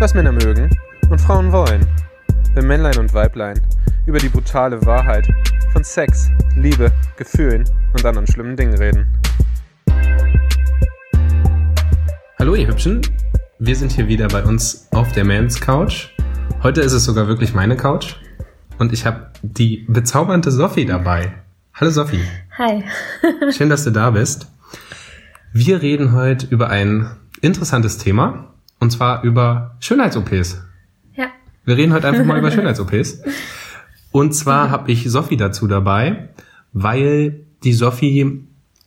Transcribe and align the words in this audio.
was 0.00 0.14
Männer 0.14 0.30
mögen 0.30 0.70
und 1.10 1.20
Frauen 1.20 1.50
wollen. 1.50 1.84
Wenn 2.54 2.68
Männlein 2.68 2.98
und 2.98 3.12
Weiblein 3.14 3.60
über 4.06 4.18
die 4.18 4.28
brutale 4.28 4.84
Wahrheit 4.86 5.28
von 5.72 5.82
Sex, 5.82 6.30
Liebe, 6.54 6.92
Gefühlen 7.16 7.64
und 7.92 8.04
anderen 8.04 8.26
schlimmen 8.28 8.56
Dingen 8.56 8.74
reden. 8.78 9.12
Hallo 12.38 12.54
ihr 12.54 12.68
Hübschen, 12.68 13.00
wir 13.58 13.74
sind 13.74 13.90
hier 13.90 14.06
wieder 14.06 14.28
bei 14.28 14.44
uns 14.44 14.86
auf 14.92 15.10
der 15.12 15.24
Mans 15.24 15.60
Couch. 15.60 16.10
Heute 16.62 16.80
ist 16.80 16.92
es 16.92 17.04
sogar 17.04 17.26
wirklich 17.26 17.52
meine 17.52 17.76
Couch 17.76 18.14
und 18.78 18.92
ich 18.92 19.04
habe 19.04 19.32
die 19.42 19.84
bezaubernde 19.88 20.52
Sophie 20.52 20.86
dabei. 20.86 21.32
Hallo 21.74 21.90
Sophie. 21.90 22.22
Hi. 22.56 22.84
Schön, 23.50 23.68
dass 23.68 23.82
du 23.82 23.90
da 23.90 24.10
bist. 24.10 24.46
Wir 25.52 25.82
reden 25.82 26.12
heute 26.12 26.46
über 26.46 26.70
ein 26.70 27.10
interessantes 27.40 27.98
Thema 27.98 28.54
und 28.80 28.90
zwar 28.90 29.22
über 29.24 29.76
Schönheits-OPs. 29.80 30.62
Ja. 31.14 31.26
Wir 31.64 31.76
reden 31.76 31.92
heute 31.92 32.08
einfach 32.08 32.24
mal 32.24 32.38
über 32.38 32.50
Schönheits-OPs. 32.52 33.22
Und 34.12 34.34
zwar 34.34 34.70
habe 34.70 34.90
ich 34.90 35.10
Sophie 35.10 35.36
dazu 35.36 35.66
dabei, 35.66 36.30
weil 36.72 37.40
die 37.64 37.72
Sophie 37.72 38.44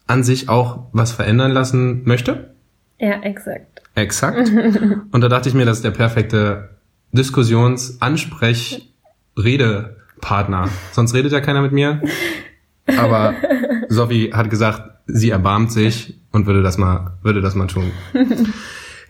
an 0.07 0.23
sich 0.23 0.49
auch 0.49 0.87
was 0.91 1.11
verändern 1.11 1.51
lassen 1.51 2.03
möchte. 2.05 2.53
Ja, 2.99 3.21
exakt. 3.21 3.81
Exakt. 3.95 4.37
Und 5.11 5.21
da 5.21 5.27
dachte 5.27 5.49
ich 5.49 5.55
mir, 5.55 5.65
das 5.65 5.77
ist 5.77 5.83
der 5.83 5.91
perfekte 5.91 6.69
Diskussions-, 7.11 8.01
Ansprech-, 8.01 8.89
Redepartner. 9.37 10.69
Sonst 10.91 11.13
redet 11.13 11.31
ja 11.31 11.41
keiner 11.41 11.61
mit 11.61 11.71
mir. 11.71 12.01
Aber 12.97 13.33
Sophie 13.89 14.33
hat 14.33 14.49
gesagt, 14.49 14.83
sie 15.07 15.29
erbarmt 15.29 15.71
sich 15.71 16.19
und 16.31 16.45
würde 16.45 16.61
das 16.61 16.77
mal, 16.77 17.17
würde 17.21 17.41
das 17.41 17.55
mal 17.55 17.67
tun. 17.67 17.91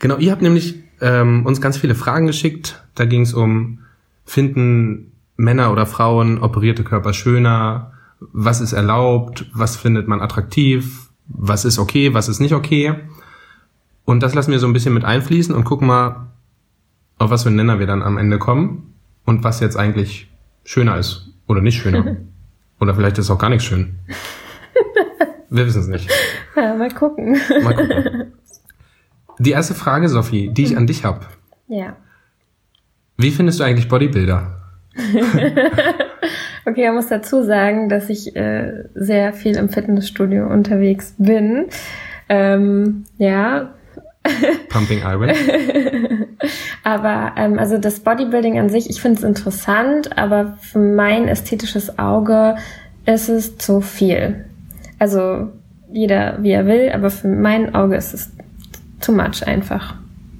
Genau, 0.02 0.18
ihr 0.18 0.30
habt 0.30 0.42
nämlich 0.42 0.82
ähm, 1.00 1.46
uns 1.46 1.62
ganz 1.62 1.78
viele 1.78 1.94
Fragen 1.94 2.26
geschickt. 2.26 2.84
Da 2.94 3.06
ging 3.06 3.22
es 3.22 3.32
um, 3.32 3.78
finden 4.26 5.12
Männer 5.36 5.72
oder 5.72 5.86
Frauen 5.86 6.38
operierte 6.38 6.84
Körper 6.84 7.14
schöner? 7.14 7.92
Was 8.20 8.60
ist 8.60 8.74
erlaubt? 8.74 9.46
Was 9.54 9.76
findet 9.76 10.06
man 10.06 10.20
attraktiv? 10.20 11.08
Was 11.26 11.64
ist 11.64 11.78
okay? 11.78 12.12
Was 12.12 12.28
ist 12.28 12.40
nicht 12.40 12.52
okay? 12.52 12.94
Und 14.04 14.22
das 14.22 14.34
lassen 14.34 14.52
wir 14.52 14.58
so 14.58 14.66
ein 14.66 14.72
bisschen 14.74 14.94
mit 14.94 15.04
einfließen 15.04 15.54
und 15.54 15.64
gucken 15.64 15.88
mal, 15.88 16.28
auf 17.18 17.30
was 17.30 17.44
für 17.44 17.48
einen 17.48 17.56
Nenner 17.56 17.78
wir 17.78 17.86
dann 17.86 18.02
am 18.02 18.18
Ende 18.18 18.38
kommen 18.38 18.94
und 19.24 19.44
was 19.44 19.60
jetzt 19.60 19.76
eigentlich 19.76 20.30
schöner 20.64 20.98
ist 20.98 21.30
oder 21.46 21.60
nicht 21.60 21.80
schöner. 21.80 22.16
oder 22.80 22.94
vielleicht 22.94 23.18
ist 23.18 23.30
auch 23.30 23.38
gar 23.38 23.50
nichts 23.50 23.64
schön. 23.64 23.96
Wir 25.54 25.66
wissen 25.66 25.82
es 25.82 25.86
nicht. 25.86 26.10
Ja, 26.56 26.74
mal 26.74 26.90
gucken. 26.90 27.38
Mal 27.62 27.74
gucken. 27.74 28.32
Die 29.38 29.50
erste 29.50 29.74
Frage, 29.74 30.08
Sophie, 30.08 30.50
die 30.52 30.64
ich 30.64 30.76
an 30.76 30.86
dich 30.86 31.04
habe. 31.04 31.20
Ja. 31.68 31.96
Wie 33.16 33.30
findest 33.30 33.60
du 33.60 33.64
eigentlich 33.64 33.88
Bodybuilder? 33.88 34.58
Okay, 36.64 36.86
man 36.86 36.94
muss 36.94 37.08
dazu 37.08 37.42
sagen, 37.42 37.88
dass 37.88 38.08
ich 38.08 38.36
äh, 38.36 38.84
sehr 38.94 39.32
viel 39.32 39.56
im 39.56 39.68
Fitnessstudio 39.68 40.46
unterwegs 40.46 41.14
bin. 41.18 41.66
Ähm, 42.28 43.04
ja. 43.18 43.74
Pumping 44.68 45.00
Iron. 45.00 45.30
aber 46.84 47.32
ähm, 47.36 47.58
also 47.58 47.78
das 47.78 48.00
Bodybuilding 48.00 48.60
an 48.60 48.68
sich, 48.68 48.88
ich 48.88 49.02
finde 49.02 49.18
es 49.18 49.24
interessant, 49.24 50.16
aber 50.16 50.56
für 50.60 50.78
mein 50.78 51.26
ästhetisches 51.26 51.98
Auge 51.98 52.54
ist 53.06 53.28
es 53.28 53.58
zu 53.58 53.80
viel. 53.80 54.44
Also 55.00 55.48
jeder 55.90 56.38
wie 56.42 56.52
er 56.52 56.66
will, 56.66 56.92
aber 56.94 57.10
für 57.10 57.26
mein 57.26 57.74
Auge 57.74 57.96
ist 57.96 58.14
es 58.14 58.30
too 59.02 59.12
much 59.12 59.46
einfach. 59.46 59.94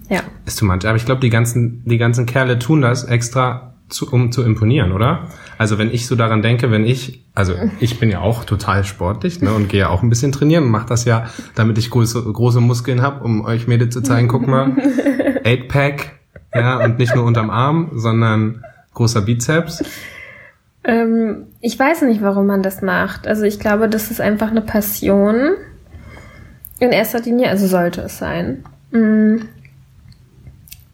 Ja. 0.09 0.21
Ist 0.47 0.59
too 0.59 0.67
much. 0.67 0.87
Aber 0.87 0.97
ich 0.97 1.05
glaube, 1.05 1.21
die 1.21 1.31
ganzen, 1.31 1.83
die 1.85 1.99
ganzen 1.99 2.27
Kerle 2.27 2.59
tun 2.59 2.83
das 2.83 3.05
extra, 3.05 3.73
zu, 3.89 4.11
um 4.11 4.33
zu 4.33 4.43
imponieren, 4.43 4.93
oder? 4.93 5.29
Also 5.59 5.79
wenn 5.79 5.93
ich 5.93 6.07
so 6.07 6.17
daran 6.17 6.43
denke, 6.43 6.71
wenn 6.71 6.85
ich, 6.85 7.25
also 7.35 7.55
ich 7.79 7.99
bin 7.99 8.11
ja 8.11 8.21
auch 8.21 8.45
total 8.45 8.85
sportlich 8.85 9.41
ne, 9.41 9.53
und 9.53 9.69
gehe 9.69 9.89
auch 9.89 10.03
ein 10.03 10.09
bisschen 10.09 10.33
trainieren 10.33 10.65
und 10.65 10.71
mache 10.71 10.89
das 10.89 11.05
ja, 11.05 11.27
damit 11.55 11.79
ich 11.79 11.91
große, 11.91 12.23
große 12.23 12.61
Muskeln 12.61 13.03
habe, 13.03 13.23
um 13.23 13.45
euch 13.45 13.69
Mädels 13.69 13.95
zu 13.95 14.03
zeigen, 14.03 14.29
guck 14.29 14.47
mal, 14.47 14.71
8-Pack, 15.45 16.13
ja, 16.55 16.83
und 16.83 16.99
nicht 16.99 17.15
nur 17.15 17.25
unterm 17.25 17.51
Arm, 17.51 17.91
sondern 17.95 18.65
großer 18.95 19.23
Bizeps. 19.23 19.85
Ähm, 20.85 21.47
ich 21.61 21.79
weiß 21.79 22.03
nicht, 22.03 22.23
warum 22.23 22.47
man 22.47 22.63
das 22.63 22.83
macht. 22.83 23.27
Also 23.27 23.45
ich 23.45 23.61
glaube, 23.61 23.89
das 23.89 24.11
ist 24.11 24.21
einfach 24.21 24.51
eine 24.51 24.63
Passion. 24.63 25.53
In 26.83 26.91
erster 26.91 27.21
Linie, 27.21 27.49
also 27.49 27.69
sollte 27.69 28.01
es 28.01 28.19
sein. 28.19 28.65
Mm. 28.91 29.37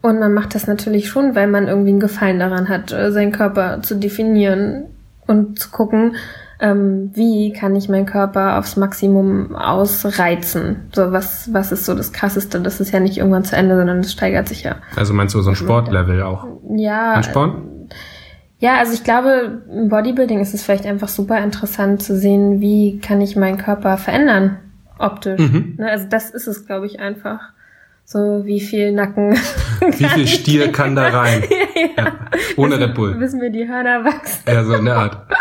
Und 0.03 0.19
man 0.19 0.35
macht 0.35 0.53
das 0.53 0.67
natürlich 0.67 1.09
schon, 1.09 1.33
weil 1.33 1.47
man 1.47 1.67
irgendwie 1.67 1.89
einen 1.89 1.99
Gefallen 1.99 2.37
daran 2.37 2.69
hat, 2.69 2.91
äh, 2.91 3.11
seinen 3.11 3.31
Körper 3.31 3.81
zu 3.81 3.95
definieren 3.95 4.83
und 5.25 5.57
zu 5.57 5.71
gucken, 5.71 6.15
ähm, 6.59 7.09
wie 7.15 7.53
kann 7.53 7.75
ich 7.75 7.89
meinen 7.89 8.05
Körper 8.05 8.59
aufs 8.59 8.75
Maximum 8.75 9.55
ausreizen. 9.55 10.89
So, 10.93 11.11
was, 11.11 11.51
was 11.53 11.71
ist 11.71 11.85
so 11.85 11.95
das 11.95 12.13
Krasseste? 12.13 12.61
Das 12.61 12.79
ist 12.79 12.91
ja 12.91 12.99
nicht 12.99 13.17
irgendwann 13.17 13.43
zu 13.43 13.55
Ende, 13.55 13.75
sondern 13.75 14.01
es 14.01 14.11
steigert 14.11 14.47
sich 14.47 14.61
ja. 14.61 14.75
Also 14.95 15.15
meinst 15.15 15.33
du 15.33 15.41
so 15.41 15.49
ein 15.49 15.55
Sportlevel 15.55 16.21
auch? 16.21 16.45
Ja. 16.69 17.13
Ansporn? 17.13 17.87
Ja, 18.59 18.77
also 18.77 18.93
ich 18.93 19.03
glaube, 19.03 19.63
im 19.73 19.89
Bodybuilding 19.89 20.39
ist 20.39 20.53
es 20.53 20.61
vielleicht 20.61 20.85
einfach 20.85 21.07
super 21.07 21.43
interessant 21.43 22.03
zu 22.03 22.15
sehen, 22.15 22.59
wie 22.59 22.99
kann 22.99 23.21
ich 23.21 23.35
meinen 23.35 23.57
Körper 23.57 23.97
verändern, 23.97 24.57
optisch. 24.99 25.39
Mhm. 25.39 25.75
Ne, 25.77 25.91
also 25.91 26.05
das 26.09 26.29
ist 26.29 26.47
es, 26.47 26.65
glaube 26.65 26.85
ich, 26.85 26.99
einfach. 26.99 27.39
So 28.05 28.41
wie 28.43 28.59
viel 28.59 28.91
Nacken. 28.91 29.37
Wie 29.81 30.05
viel 30.05 30.27
Stier 30.27 30.71
kann 30.71 30.95
da 30.95 31.09
rein? 31.09 31.43
ja, 31.49 31.81
ja. 31.81 32.03
Ja. 32.05 32.17
Ohne 32.57 32.79
Red 32.79 32.95
Bull. 32.95 33.19
Wissen 33.19 33.39
wir 33.39 33.51
die 33.51 33.67
Hörner 33.67 34.03
wachsen. 34.03 34.43
Ja, 34.47 34.63
so 34.63 34.73
in 34.73 34.85
der 34.85 34.97
Art. 34.97 35.27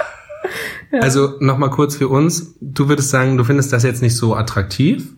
Also 0.91 1.35
nochmal 1.41 1.69
kurz 1.69 1.97
für 1.97 2.09
uns. 2.09 2.55
Du 2.63 2.89
würdest 2.89 3.11
sagen, 3.11 3.37
du 3.37 3.45
findest 3.45 3.75
das 3.75 3.83
jetzt 3.83 4.01
nicht 4.01 4.17
so 4.17 4.35
attraktiv, 4.35 5.13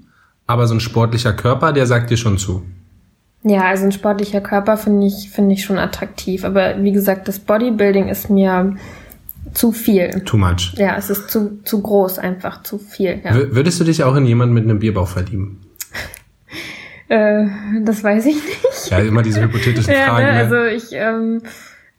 aber 0.49 0.67
so 0.67 0.75
ein 0.75 0.81
sportlicher 0.81 1.33
Körper, 1.33 1.73
der 1.73 1.87
sagt 1.87 2.11
dir 2.11 2.17
schon 2.17 2.39
zu. 2.39 2.65
Ja, 3.45 3.63
also 3.63 3.85
ein 3.85 3.93
sportlicher 3.93 4.41
Körper 4.41 4.77
finde 4.77 5.07
ich, 5.07 5.31
finde 5.31 5.55
ich 5.55 5.65
schon 5.65 5.79
attraktiv. 5.79 6.45
Aber 6.45 6.83
wie 6.83 6.91
gesagt, 6.91 7.29
das 7.29 7.39
Bodybuilding 7.39 8.09
ist 8.09 8.31
mir 8.31 8.77
zu 9.55 9.73
viel. 9.73 10.23
Too 10.25 10.37
much. 10.37 10.75
Ja, 10.77 10.97
es 10.97 11.11
ist 11.11 11.31
zu, 11.31 11.63
zu 11.65 11.81
groß, 11.83 12.19
einfach 12.19 12.63
zu 12.63 12.79
viel. 12.79 13.21
Ja. 13.25 13.35
Würdest 13.35 13.81
du 13.81 13.85
dich 13.85 14.03
auch 14.05 14.15
in 14.17 14.27
jemanden 14.27 14.55
mit 14.55 14.65
einem 14.65 14.79
Bierbauch 14.79 15.09
verlieben? 15.09 15.61
Äh, 17.09 17.49
das 17.83 18.05
weiß 18.05 18.25
ich 18.27 18.37
nicht. 18.37 18.89
Ja, 18.89 19.01
immer 19.01 19.23
diese 19.23 19.43
hypothetischen 19.43 19.93
Ja, 19.93 20.11
Fragen. 20.11 20.27
ne? 20.27 20.33
ne? 20.33 20.39
also 20.39 20.63
ich, 20.63 20.93
ähm, 20.93 21.43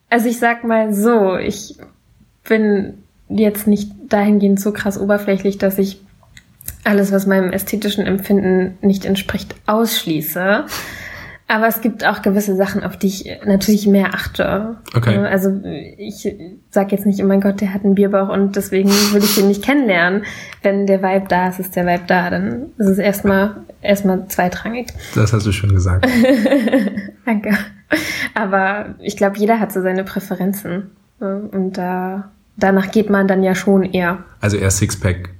also 0.09 0.29
ich 0.29 0.39
sag 0.39 0.63
mal 0.63 0.93
so, 0.93 1.35
ich 1.35 1.75
bin 2.47 2.93
jetzt 3.27 3.67
nicht 3.67 3.91
dahingehend 4.07 4.61
so 4.61 4.71
krass 4.71 4.97
oberflächlich, 4.97 5.57
dass 5.57 5.79
ich 5.79 5.99
alles, 6.85 7.11
was 7.11 7.27
meinem 7.27 7.51
ästhetischen 7.51 8.05
Empfinden 8.05 8.77
nicht 8.81 9.03
entspricht, 9.03 9.53
ausschließe. 9.65 10.65
Aber 11.53 11.67
es 11.67 11.81
gibt 11.81 12.05
auch 12.07 12.21
gewisse 12.21 12.55
Sachen, 12.55 12.81
auf 12.81 12.95
die 12.95 13.07
ich 13.07 13.25
natürlich 13.45 13.85
mehr 13.85 14.13
achte. 14.13 14.77
Okay. 14.95 15.17
Ne? 15.17 15.27
Also 15.27 15.59
ich 15.97 16.25
sag 16.69 16.93
jetzt 16.93 17.05
nicht, 17.05 17.21
oh 17.21 17.27
mein 17.27 17.41
Gott, 17.41 17.59
der 17.59 17.73
hat 17.73 17.83
einen 17.83 17.93
Bierbauch 17.95 18.29
und 18.29 18.55
deswegen 18.55 18.87
will 18.87 19.21
ich 19.21 19.35
den 19.35 19.49
nicht 19.49 19.61
kennenlernen. 19.61 20.23
Wenn 20.63 20.87
der 20.87 21.01
Vibe 21.03 21.25
da 21.27 21.49
ist, 21.49 21.59
ist 21.59 21.75
der 21.75 21.85
Vibe 21.85 22.03
da. 22.07 22.29
Dann 22.29 22.67
ist 22.77 22.87
es 22.87 22.97
erstmal 22.99 23.57
erstmal 23.81 24.27
zweitrangig. 24.27 24.87
Das 25.13 25.33
hast 25.33 25.45
du 25.45 25.51
schon 25.51 25.73
gesagt. 25.75 26.07
Danke. 27.25 27.57
Aber 28.33 28.95
ich 28.99 29.17
glaube, 29.17 29.37
jeder 29.37 29.59
hat 29.59 29.73
so 29.73 29.81
seine 29.81 30.05
Präferenzen. 30.05 30.91
ne? 31.19 31.49
Und 31.51 31.77
da, 31.77 32.31
danach 32.55 32.91
geht 32.91 33.09
man 33.09 33.27
dann 33.27 33.43
ja 33.43 33.55
schon 33.55 33.83
eher. 33.83 34.19
Also 34.39 34.55
eher 34.55 34.71
Sixpack 34.71 35.31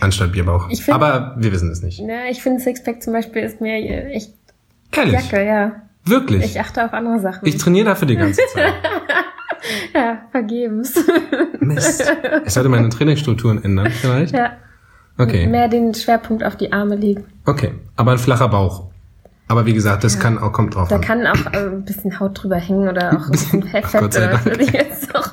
anstatt 0.00 0.30
Bierbauch. 0.32 0.68
Find- 0.68 0.90
aber 0.90 1.34
wir 1.38 1.50
wissen 1.52 1.70
es 1.72 1.82
nicht. 1.82 1.98
Ja, 1.98 2.26
ich 2.30 2.42
finde 2.42 2.60
Sixpack 2.60 3.02
zum 3.02 3.12
Beispiel 3.12 3.42
ist 3.42 3.60
mir 3.60 3.74
echt 4.12 4.32
Ehrlich? 4.96 5.14
Jacke, 5.14 5.44
ja. 5.46 5.72
Wirklich? 6.04 6.44
Ich 6.44 6.60
achte 6.60 6.84
auf 6.84 6.92
andere 6.92 7.20
Sachen. 7.20 7.46
Ich 7.46 7.56
trainiere 7.58 7.86
dafür 7.86 8.08
die 8.08 8.16
ganze 8.16 8.40
Zeit. 8.54 8.72
ja, 9.94 10.18
vergebens. 10.30 10.94
Mist. 11.60 12.12
Ich 12.44 12.52
sollte 12.52 12.68
meine 12.68 12.88
Trainingsstrukturen 12.88 13.62
ändern, 13.64 13.90
vielleicht? 13.90 14.34
ja. 14.34 14.52
Okay. 15.18 15.46
Mehr 15.46 15.68
den 15.68 15.94
Schwerpunkt 15.94 16.42
auf 16.42 16.56
die 16.56 16.72
Arme 16.72 16.96
legen. 16.96 17.24
Okay. 17.46 17.74
Aber 17.96 18.12
ein 18.12 18.18
flacher 18.18 18.48
Bauch. 18.48 18.88
Aber 19.46 19.66
wie 19.66 19.74
gesagt, 19.74 20.02
das 20.04 20.14
Ja. 20.14 20.20
kann 20.20 20.38
auch, 20.38 20.52
kommt 20.52 20.74
drauf 20.74 20.88
Da 20.88 20.96
an. 20.96 21.00
kann 21.02 21.26
auch 21.26 21.52
äh, 21.52 21.58
ein 21.66 21.84
bisschen 21.84 22.18
Haut 22.18 22.42
drüber 22.42 22.56
hängen 22.56 22.88
oder 22.88 23.10
auch 23.16 23.26
ein 23.26 23.30
bisschen 23.32 23.62
Fett. 23.62 23.84
Ach, 23.86 24.00
Gott 24.00 24.14
sei 24.14 24.24
oder 24.24 24.32
was 24.34 24.44
Dank. 24.44 24.56
würde 24.58 24.64
ich 24.64 24.72
jetzt 24.72 25.14
auch. 25.14 25.28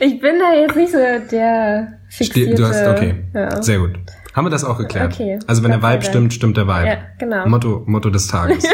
Ich 0.00 0.20
bin 0.20 0.34
da 0.38 0.54
jetzt 0.60 0.76
nicht 0.76 0.92
so 0.92 0.98
der 1.30 1.94
fixierte. 2.10 2.54
Du 2.54 2.66
hast, 2.68 2.86
okay. 2.86 3.24
Ja. 3.32 3.62
Sehr 3.62 3.78
gut. 3.78 3.92
Haben 4.34 4.46
wir 4.46 4.50
das 4.50 4.64
auch 4.64 4.78
geklärt? 4.78 5.14
Okay. 5.14 5.38
Also 5.46 5.62
wenn 5.62 5.70
der 5.70 5.82
Vibe 5.82 6.04
stimmt, 6.04 6.32
stimmt 6.32 6.56
der 6.56 6.66
Vibe. 6.66 6.86
Ja, 6.86 6.96
genau. 7.18 7.46
Motto, 7.48 7.82
Motto 7.86 8.10
des 8.10 8.28
Tages. 8.28 8.64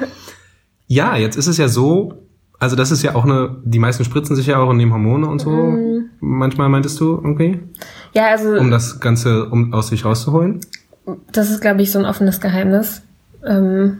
ja, 0.86 1.16
jetzt 1.16 1.36
ist 1.36 1.46
es 1.46 1.58
ja 1.58 1.68
so, 1.68 2.26
also 2.58 2.74
das 2.74 2.90
ist 2.90 3.02
ja 3.02 3.14
auch 3.14 3.24
eine, 3.24 3.56
die 3.64 3.78
meisten 3.78 4.04
spritzen 4.04 4.34
sich 4.34 4.46
ja 4.46 4.58
auch 4.58 4.68
und 4.68 4.76
nehmen 4.78 4.92
Hormone 4.92 5.28
und 5.28 5.40
so. 5.40 5.50
Mhm. 5.50 6.10
Manchmal 6.20 6.68
meintest 6.68 6.98
du 7.00 7.14
irgendwie, 7.16 7.60
Ja, 8.14 8.28
also 8.28 8.54
um 8.54 8.70
das 8.70 9.00
Ganze 9.00 9.46
um 9.46 9.72
aus 9.74 9.88
sich 9.88 10.04
rauszuholen. 10.04 10.60
das 11.32 11.50
ist, 11.50 11.60
glaube 11.60 11.82
ich, 11.82 11.92
so 11.92 11.98
ein 11.98 12.04
offenes 12.04 12.40
Geheimnis. 12.40 13.02
Ähm, 13.44 13.98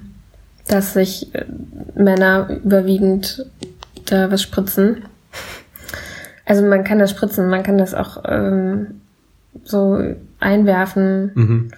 dass 0.68 0.92
sich 0.92 1.34
äh, 1.34 1.46
Männer 1.94 2.48
überwiegend 2.64 3.46
da 4.06 4.30
was 4.30 4.42
spritzen. 4.42 5.04
Also 6.44 6.64
man 6.64 6.84
kann 6.84 6.98
das 6.98 7.10
spritzen, 7.10 7.48
man 7.50 7.62
kann 7.62 7.78
das 7.78 7.94
auch 7.94 8.22
ähm, 8.26 9.00
so 9.64 9.98
einwerfen, 10.40 11.30
Mhm. 11.34 11.68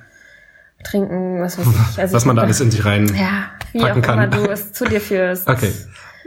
trinken, 0.84 1.40
was 1.40 1.58
weiß 1.58 1.66
ich. 1.66 1.98
Also 1.98 2.14
Was 2.16 2.22
ich 2.22 2.26
man 2.26 2.36
da 2.36 2.42
alles 2.42 2.60
in 2.60 2.70
sich 2.70 2.84
rein. 2.84 3.06
ja, 3.14 3.44
wie 3.72 3.80
packen 3.80 3.92
auch 4.04 4.12
immer 4.14 4.28
kann. 4.28 4.30
du 4.44 4.50
es 4.50 4.72
zu 4.72 4.84
dir 4.84 5.00
führst. 5.00 5.48
Okay. 5.50 5.72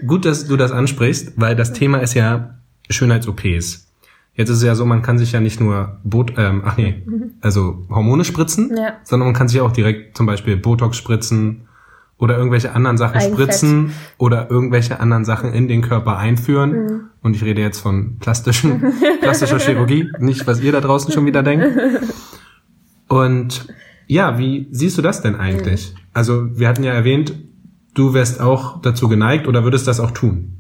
Gut, 0.05 0.25
dass 0.25 0.47
du 0.47 0.57
das 0.57 0.71
ansprichst, 0.71 1.33
weil 1.37 1.55
das 1.55 1.71
Thema 1.73 1.99
ist 1.99 2.13
ja 2.13 2.55
Schönheits-OPs. 2.89 3.87
Jetzt 4.35 4.49
ist 4.49 4.57
es 4.57 4.63
ja 4.63 4.73
so, 4.75 4.85
man 4.85 5.01
kann 5.03 5.17
sich 5.19 5.31
ja 5.31 5.39
nicht 5.39 5.59
nur 5.61 5.99
Bot, 6.03 6.33
ähm, 6.37 6.63
ach 6.65 6.75
nee, 6.77 7.03
also 7.41 7.85
Hormone 7.89 8.25
spritzen, 8.25 8.75
Ja. 8.75 8.93
sondern 9.03 9.27
man 9.27 9.35
kann 9.35 9.47
sich 9.47 9.61
auch 9.61 9.71
direkt 9.71 10.17
zum 10.17 10.25
Beispiel 10.25 10.57
Botox 10.57 10.97
spritzen 10.97 11.67
oder 12.17 12.37
irgendwelche 12.37 12.73
anderen 12.73 12.97
Sachen 12.97 13.17
Eigenfett. 13.17 13.55
spritzen 13.55 13.91
oder 14.17 14.49
irgendwelche 14.49 14.99
anderen 14.99 15.25
Sachen 15.25 15.53
in 15.53 15.67
den 15.67 15.81
Körper 15.81 16.17
einführen. 16.17 16.71
Mhm. 16.71 17.01
Und 17.21 17.35
ich 17.35 17.43
rede 17.43 17.61
jetzt 17.61 17.79
von 17.79 18.17
plastischen, 18.19 18.93
plastischer 19.21 19.59
Chirurgie, 19.59 20.11
nicht 20.19 20.45
was 20.45 20.61
ihr 20.61 20.71
da 20.71 20.81
draußen 20.81 21.11
schon 21.11 21.25
wieder 21.25 21.43
denkt. 21.43 21.67
Und 23.07 23.67
ja, 24.07 24.37
wie 24.37 24.67
siehst 24.71 24.97
du 24.97 25.01
das 25.01 25.21
denn 25.21 25.35
eigentlich? 25.35 25.95
Also 26.13 26.57
wir 26.57 26.67
hatten 26.67 26.83
ja 26.83 26.93
erwähnt, 26.93 27.33
du 27.93 28.13
wärst 28.13 28.41
auch 28.41 28.81
dazu 28.81 29.07
geneigt 29.07 29.47
oder 29.47 29.63
würdest 29.63 29.87
das 29.87 29.99
auch 29.99 30.11
tun. 30.11 30.59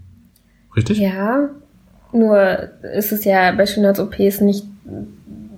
Richtig? 0.75 0.99
Ja, 0.99 1.49
nur 2.11 2.69
ist 2.95 3.11
es 3.11 3.25
ja 3.25 3.51
bei 3.51 3.65
Schönheits-OPs 3.65 4.41
nicht 4.41 4.65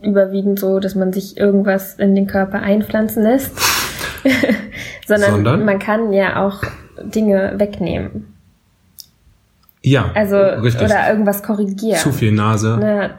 überwiegend 0.02 0.60
so, 0.60 0.80
dass 0.80 0.96
man 0.96 1.14
sich 1.14 1.38
irgendwas 1.38 1.96
in 1.96 2.16
den 2.16 2.28
Körper 2.28 2.62
einpflanzen 2.62 3.24
lässt, 3.24 3.54
sondern, 5.07 5.31
Sondern? 5.31 5.66
man 5.66 5.80
kann 5.80 6.12
ja 6.13 6.45
auch 6.45 6.62
Dinge 7.04 7.54
wegnehmen. 7.57 8.33
Ja, 9.81 10.12
Also 10.16 10.38
richtig. 10.38 10.83
oder 10.86 11.10
irgendwas 11.10 11.44
korrigieren. 11.44 12.00
zu 12.00 12.12
viel 12.12 12.31
Nase, 12.31 12.77
Ne, 12.77 13.13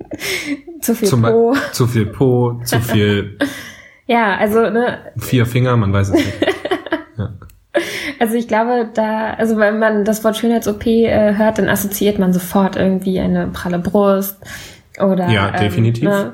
zu 0.80 0.94
viel 0.94 1.08
zum 1.08 1.22
Po. 1.22 1.52
Be- 1.52 1.58
zu 1.72 1.86
viel 1.86 2.06
Po, 2.06 2.60
zu 2.64 2.80
viel 2.80 3.38
Ja, 4.06 4.36
also 4.36 4.68
ne, 4.70 4.98
vier 5.16 5.46
Finger, 5.46 5.76
man 5.76 5.92
weiß 5.92 6.08
es 6.08 6.14
nicht. 6.14 6.32
Also 8.18 8.34
ich 8.36 8.48
glaube, 8.48 8.88
da, 8.94 9.34
also 9.34 9.58
wenn 9.58 9.78
man 9.78 10.04
das 10.06 10.24
Wort 10.24 10.36
Schönheits-OP 10.38 10.86
äh, 10.86 11.34
hört, 11.36 11.58
dann 11.58 11.68
assoziiert 11.68 12.18
man 12.18 12.32
sofort 12.32 12.76
irgendwie 12.76 13.20
eine 13.20 13.48
pralle 13.48 13.78
Brust 13.78 14.38
oder 14.98 15.28
Ja, 15.28 15.50
definitiv. 15.50 16.04
ne, 16.08 16.32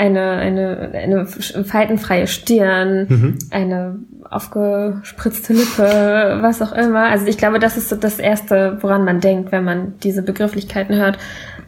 eine, 0.00 0.30
eine, 0.32 0.90
eine 0.94 1.26
faltenfreie 1.26 2.26
Stirn, 2.26 3.06
Mhm. 3.08 3.38
eine 3.50 3.96
aufgespritzte 4.30 5.52
Lippe, 5.52 6.38
was 6.40 6.62
auch 6.62 6.72
immer. 6.72 7.04
Also 7.10 7.26
ich 7.26 7.36
glaube, 7.36 7.58
das 7.58 7.76
ist 7.76 7.88
so 7.90 7.96
das 7.96 8.18
Erste, 8.18 8.78
woran 8.80 9.04
man 9.04 9.20
denkt, 9.20 9.52
wenn 9.52 9.64
man 9.64 9.94
diese 10.02 10.22
Begrifflichkeiten 10.22 10.96
hört. 10.96 11.18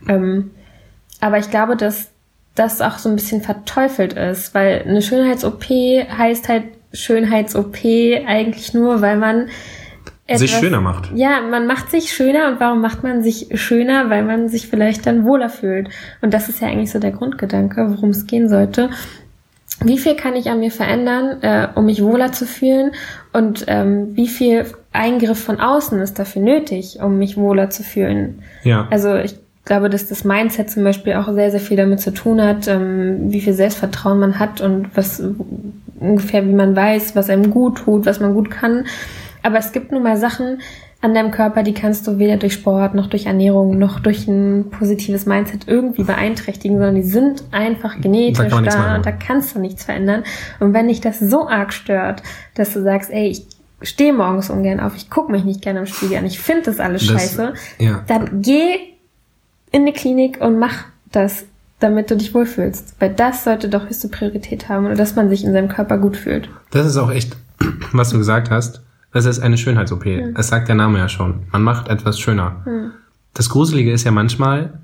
Ähm, 0.08 0.50
aber 1.20 1.38
ich 1.38 1.50
glaube, 1.50 1.76
dass 1.76 2.08
das 2.54 2.80
auch 2.80 2.98
so 2.98 3.08
ein 3.08 3.16
bisschen 3.16 3.42
verteufelt 3.42 4.14
ist, 4.14 4.54
weil 4.54 4.82
eine 4.86 5.02
Schönheits-OP 5.02 5.64
heißt 5.64 6.48
halt 6.48 6.64
Schönheits-OP 6.92 7.76
eigentlich 8.26 8.74
nur, 8.74 9.00
weil 9.02 9.16
man 9.16 9.48
Sich 10.28 10.50
etwas- 10.50 10.60
schöner 10.60 10.80
macht. 10.80 11.10
Ja, 11.14 11.40
man 11.40 11.66
macht 11.66 11.90
sich 11.90 12.12
schöner 12.12 12.48
und 12.48 12.60
warum 12.60 12.80
macht 12.80 13.02
man 13.02 13.22
sich 13.22 13.48
schöner? 13.54 14.08
Weil 14.08 14.22
man 14.22 14.48
sich 14.48 14.68
vielleicht 14.68 15.04
dann 15.06 15.24
wohler 15.24 15.48
fühlt. 15.48 15.88
Und 16.20 16.32
das 16.32 16.48
ist 16.48 16.60
ja 16.60 16.68
eigentlich 16.68 16.92
so 16.92 16.98
der 17.00 17.10
Grundgedanke, 17.10 17.90
worum 17.90 18.10
es 18.10 18.26
gehen 18.26 18.48
sollte. 18.48 18.90
Wie 19.84 19.98
viel 19.98 20.14
kann 20.14 20.36
ich 20.36 20.48
an 20.48 20.60
mir 20.60 20.70
verändern, 20.70 21.42
äh, 21.42 21.66
um 21.74 21.86
mich 21.86 22.02
wohler 22.04 22.30
zu 22.30 22.46
fühlen? 22.46 22.92
Und 23.32 23.64
ähm, 23.66 24.14
wie 24.14 24.28
viel 24.28 24.64
Eingriff 24.92 25.42
von 25.42 25.58
außen 25.60 26.00
ist 26.00 26.18
dafür 26.18 26.42
nötig, 26.42 26.98
um 27.02 27.18
mich 27.18 27.36
wohler 27.36 27.70
zu 27.70 27.82
fühlen? 27.82 28.42
Ja. 28.62 28.86
Also 28.90 29.16
ich 29.16 29.34
glaube, 29.64 29.90
dass 29.90 30.08
das 30.08 30.24
Mindset 30.24 30.70
zum 30.70 30.84
Beispiel 30.84 31.14
auch 31.14 31.32
sehr, 31.32 31.50
sehr 31.50 31.60
viel 31.60 31.76
damit 31.76 32.00
zu 32.00 32.12
tun 32.12 32.40
hat, 32.40 32.68
ähm, 32.68 33.32
wie 33.32 33.40
viel 33.40 33.54
Selbstvertrauen 33.54 34.20
man 34.20 34.38
hat 34.38 34.60
und 34.60 34.88
was 34.94 35.20
ungefähr, 35.98 36.46
wie 36.46 36.52
man 36.52 36.76
weiß, 36.76 37.16
was 37.16 37.28
einem 37.30 37.50
gut 37.50 37.78
tut, 37.78 38.06
was 38.06 38.20
man 38.20 38.34
gut 38.34 38.50
kann. 38.50 38.84
Aber 39.42 39.58
es 39.58 39.72
gibt 39.72 39.92
nun 39.92 40.02
mal 40.02 40.16
Sachen 40.16 40.60
an 41.00 41.14
deinem 41.14 41.32
Körper, 41.32 41.64
die 41.64 41.74
kannst 41.74 42.06
du 42.06 42.18
weder 42.18 42.36
durch 42.36 42.52
Sport 42.52 42.94
noch 42.94 43.08
durch 43.08 43.26
Ernährung 43.26 43.76
noch 43.76 43.98
durch 43.98 44.28
ein 44.28 44.70
positives 44.70 45.26
Mindset 45.26 45.66
irgendwie 45.66 46.04
beeinträchtigen, 46.04 46.76
sondern 46.76 46.94
die 46.94 47.02
sind 47.02 47.42
einfach 47.50 48.00
genetisch 48.00 48.48
Da 48.50 48.60
da 48.60 48.76
machen. 48.78 48.96
und 48.98 49.06
da 49.06 49.10
kannst 49.10 49.54
du 49.54 49.58
nichts 49.58 49.82
verändern. 49.84 50.22
Und 50.60 50.74
wenn 50.74 50.86
dich 50.86 51.00
das 51.00 51.18
so 51.18 51.48
arg 51.48 51.72
stört, 51.72 52.22
dass 52.54 52.72
du 52.72 52.82
sagst, 52.82 53.10
ey, 53.10 53.28
ich 53.30 53.46
stehe 53.82 54.12
morgens 54.12 54.48
ungern 54.48 54.78
auf, 54.78 54.94
ich 54.94 55.10
gucke 55.10 55.32
mich 55.32 55.42
nicht 55.42 55.60
gerne 55.60 55.80
im 55.80 55.86
Spiegel 55.86 56.18
an, 56.18 56.24
ich 56.26 56.38
finde 56.38 56.62
das 56.66 56.78
alles 56.78 57.04
Das- 57.04 57.20
scheiße, 57.20 57.54
ja. 57.78 58.04
dann 58.06 58.40
geh 58.42 58.76
in 59.72 59.86
die 59.86 59.92
Klinik 59.92 60.40
und 60.40 60.58
mach 60.60 60.84
das, 61.10 61.46
damit 61.80 62.12
du 62.12 62.16
dich 62.16 62.32
wohlfühlst. 62.32 62.94
Weil 63.00 63.12
das 63.12 63.42
sollte 63.42 63.68
doch 63.68 63.86
höchste 63.86 64.06
Priorität 64.06 64.68
haben 64.68 64.86
oder 64.86 64.94
dass 64.94 65.16
man 65.16 65.28
sich 65.30 65.42
in 65.42 65.52
seinem 65.52 65.68
Körper 65.68 65.98
gut 65.98 66.16
fühlt. 66.16 66.48
Das 66.70 66.86
ist 66.86 66.96
auch 66.96 67.10
echt, 67.10 67.36
was 67.92 68.10
du 68.10 68.18
gesagt 68.18 68.50
hast. 68.52 68.82
Das 69.12 69.26
ist 69.26 69.40
eine 69.40 69.58
Schönheits-OP. 69.58 70.06
Es 70.34 70.48
sagt 70.48 70.68
der 70.68 70.74
Name 70.74 70.98
ja 70.98 71.08
schon. 71.08 71.42
Man 71.52 71.62
macht 71.62 71.88
etwas 71.88 72.18
schöner. 72.18 72.64
Das 73.34 73.48
Gruselige 73.50 73.92
ist 73.92 74.04
ja 74.04 74.10
manchmal, 74.10 74.80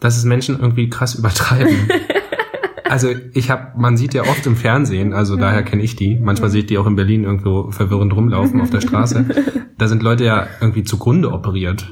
dass 0.00 0.16
es 0.16 0.24
Menschen 0.24 0.58
irgendwie 0.58 0.90
krass 0.90 1.14
übertreiben. 1.14 1.88
also 2.88 3.08
ich 3.32 3.50
habe, 3.50 3.78
man 3.78 3.96
sieht 3.96 4.14
ja 4.14 4.22
oft 4.22 4.44
im 4.46 4.56
Fernsehen, 4.56 5.12
also 5.12 5.36
daher 5.36 5.62
kenne 5.62 5.82
ich 5.82 5.94
die. 5.94 6.16
Manchmal 6.16 6.50
sehe 6.50 6.62
ich 6.62 6.66
die 6.66 6.78
auch 6.78 6.86
in 6.86 6.96
Berlin 6.96 7.24
irgendwo 7.24 7.70
verwirrend 7.70 8.12
rumlaufen 8.14 8.60
auf 8.60 8.70
der 8.70 8.80
Straße. 8.80 9.26
Da 9.78 9.88
sind 9.88 10.02
Leute 10.02 10.24
ja 10.26 10.46
irgendwie 10.60 10.84
zugrunde 10.84 11.32
operiert. 11.32 11.90